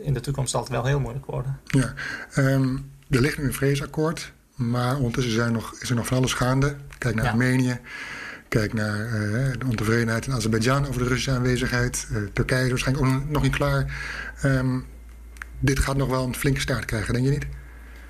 [0.00, 1.60] in de toekomst zal het wel heel moeilijk worden.
[1.64, 1.94] Ja,
[2.36, 6.32] um er ligt nu een vredesakkoord, maar ondertussen zijn nog, is er nog van alles
[6.32, 6.76] gaande.
[6.98, 7.30] Kijk naar ja.
[7.30, 7.80] Armenië,
[8.48, 12.06] kijk naar uh, de ontevredenheid in Azerbeidzjan over de Russische aanwezigheid.
[12.12, 13.94] Uh, Turkije is waarschijnlijk ook nog niet klaar.
[14.44, 14.86] Um,
[15.58, 17.46] dit gaat nog wel een flinke staart krijgen, denk je niet?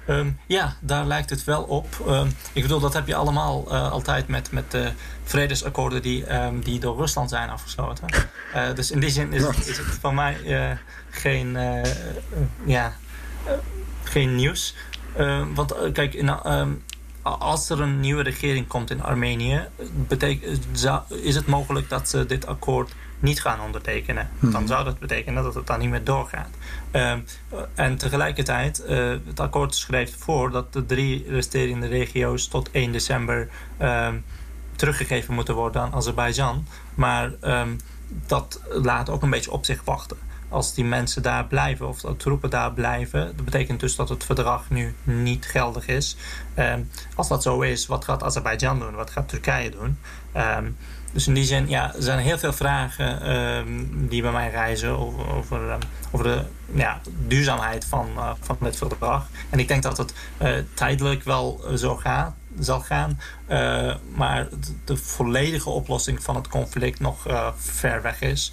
[0.09, 2.05] Um, ja, daar lijkt het wel op.
[2.09, 4.93] Um, ik bedoel, dat heb je allemaal uh, altijd met, met de
[5.25, 8.07] vredesakkoorden die, um, die door Rusland zijn afgesloten.
[8.55, 10.71] Uh, dus in die zin is, het, is het van mij uh,
[11.11, 11.59] geen,
[12.65, 12.95] ja,
[14.03, 14.75] geen nieuws.
[15.19, 16.67] Uh, want uh, kijk, in, uh,
[17.23, 19.69] als er een nieuwe regering komt in Armenië,
[21.09, 24.31] is het mogelijk dat ze dit akkoord niet gaan ondertekenen.
[24.39, 24.51] Hmm.
[24.51, 26.49] Dan zou dat betekenen dat het dan niet meer doorgaat.
[26.91, 27.19] Ehm,
[27.75, 33.49] en tegelijkertijd, uh, het akkoord schrijft voor dat de drie resterende regio's tot 1 december
[33.77, 34.17] ehm,
[34.77, 36.67] teruggegeven moeten worden aan Azerbeidzjan.
[36.95, 37.81] Maar um,
[38.27, 40.17] dat laat ook een beetje op zich wachten
[40.53, 43.37] als die mensen daar blijven of de troepen daar blijven.
[43.37, 46.17] Dat betekent dus dat het verdrag nu niet geldig is.
[46.59, 48.95] Um, als dat zo is, wat gaat Azerbeidzjan doen?
[48.95, 49.99] Wat gaat Turkije doen?
[50.37, 50.77] Um,
[51.13, 54.99] dus in die zin, ja, er zijn heel veel vragen um, die bij mij reizen
[54.99, 55.27] over,
[56.13, 56.45] over, de
[56.75, 59.27] ja, duurzaamheid van, uh, van het verdrag.
[59.51, 63.21] En ik denk dat het uh, tijdelijk wel zo gaat zal gaan.
[64.15, 67.27] Maar de, de, volledige oplossing van het conflict nog
[67.57, 68.53] ver weg is.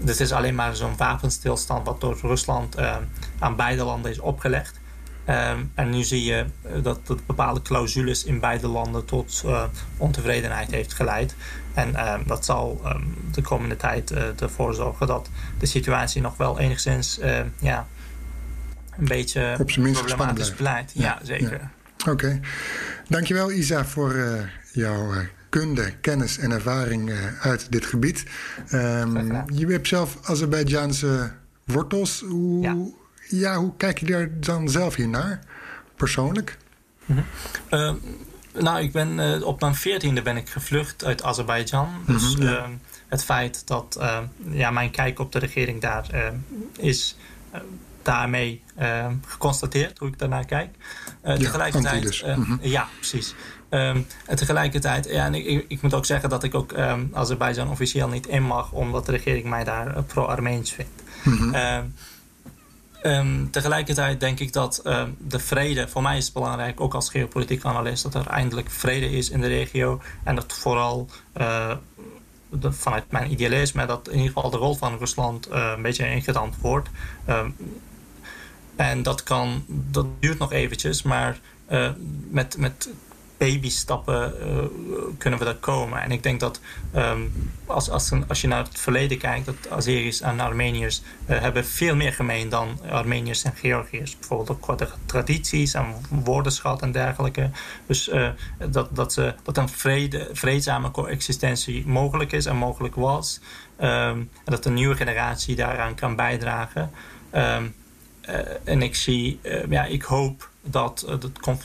[0.00, 2.96] Um, dit is alleen maar zo'n wapenstilstand wat door Rusland uh,
[3.38, 4.80] aan beide landen is opgelegd.
[5.24, 6.44] Ehm, en nu zie je
[6.82, 9.44] dat, dat bepaalde clausules in beide landen tot
[9.96, 11.34] ontevredenheid heeft geleid.
[11.74, 15.28] En ehm, dat zal ehm, de komende tijd ervoor zorgen dat
[15.58, 17.20] de situatie nog wel enigszins
[17.58, 17.86] ja,
[18.98, 20.92] een beetje Op zijn minst problematisch blijft.
[20.94, 21.70] Ja, zeker.
[22.08, 22.40] Oké.
[23.08, 24.16] Dankjewel Isa voor
[24.72, 25.12] jouw
[25.48, 28.24] kunde, kennis en ervaring uit dit gebied.
[28.68, 31.30] je hebt zelf Azerbeidzjaanse
[31.64, 32.20] wortels.
[32.20, 32.92] Hoe,
[33.28, 33.56] ja.
[33.56, 35.40] hoe kijk je daar dan zelf hier naar,
[35.96, 36.58] persoonlijk?
[37.04, 37.20] Mhm.
[37.68, 37.94] Ehm,
[38.52, 41.88] nou, ik ben, uh, op mijn veertiende ben ik gevlucht uit Azerbeidzjan.
[42.06, 42.70] Dus mhm, ehm,
[43.08, 46.32] het feit dat ehm, ja, mijn kijk op de regering daar
[46.78, 47.16] is
[48.02, 48.62] daarmee
[49.26, 50.76] geconstateerd, hoe ik daarnaar kijk.
[51.24, 52.22] Uh, ja, tegelijkertijd, dus.
[52.22, 52.56] Mhm.
[52.60, 53.34] Ja, precies.
[53.68, 58.08] En tegelijkertijd, ja, en ik, ik, moet ook zeggen dat ik ook um, Azerbeidzjan officieel
[58.08, 61.02] niet in mag, omdat de regering mij daar pro-Armeens vindt.
[61.24, 61.92] Mm
[63.50, 67.64] tegelijkertijd denk ik dat ehm, de vrede, voor mij is het belangrijk, ook als geopolitiek
[67.64, 70.00] analist, dat er eindelijk vrede is in de regio.
[70.24, 71.76] En dat vooral uh,
[72.62, 76.56] vanuit mijn idealisme, dat in ieder geval de rol van Rusland uh, een beetje ingedampt
[76.60, 76.88] wordt.
[78.76, 81.38] en dat kan, dat duurt nog eventjes, maar
[82.30, 82.88] met, met
[83.38, 84.64] babystappen uh,
[85.18, 86.02] kunnen we daar komen.
[86.02, 86.60] En ik denk dat
[86.96, 87.32] um,
[87.66, 91.96] als, als, als, je naar het verleden kijkt, dat Azeris en Armeniërs uh, hebben veel
[91.96, 94.18] meer gemeen dan Armeniërs en Georgiërs.
[94.18, 97.50] Bijvoorbeeld qua de tradities en woordenschat en dergelijke.
[97.86, 98.28] Dus uh,
[98.70, 103.40] dat, dat, dat een vrede, vreedzame coexistentie mogelijk is en mogelijk was.
[103.80, 106.90] Um, en dat de nieuwe generatie daaraan kan bijdragen.
[107.34, 107.74] Um,
[108.64, 111.06] en ik zie, ja, ik hoop dat,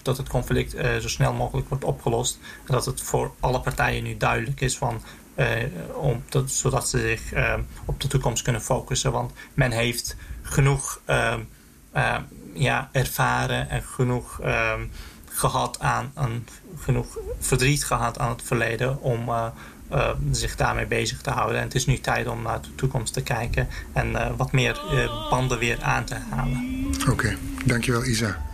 [0.02, 2.40] dat het conflict uh, zo snel mogelijk wordt opgelost.
[2.66, 5.02] En dat het voor alle partijen nu duidelijk is van,
[5.36, 5.48] uh,
[5.94, 7.34] om dat, zodat ze zich
[7.86, 9.12] op de toekomst kunnen focussen.
[9.12, 11.40] Want men heeft genoeg ehm,
[12.54, 14.82] ja, ervaren en genoeg ehm,
[15.30, 16.48] gehad aan, aan,
[16.78, 19.30] genoeg verdriet gehad aan het verleden om
[20.32, 21.58] zich daarmee bezig te houden.
[21.58, 24.82] En het is nu tijd om naar de toekomst te kijken en wat meer
[25.30, 26.88] banden weer aan te halen.
[27.10, 28.53] Oké, dankjewel Isa.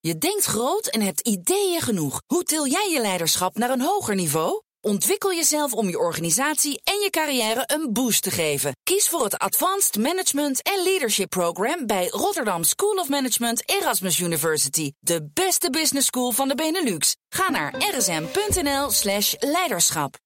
[0.00, 2.22] Je denkt groot en hebt ideeën genoeg.
[2.26, 4.67] Hoe til jij je leiderschap naar een hoger niveau?
[4.88, 8.76] Ontwikkel jezelf om je organisatie en je carrière een boost te geven.
[8.82, 14.92] Kies voor het Advanced Management en Leadership Program bij Rotterdam School of Management Erasmus University.
[15.00, 17.16] De beste business school van de Benelux.
[17.28, 20.18] Ga naar rsm.nl slash leiderschap.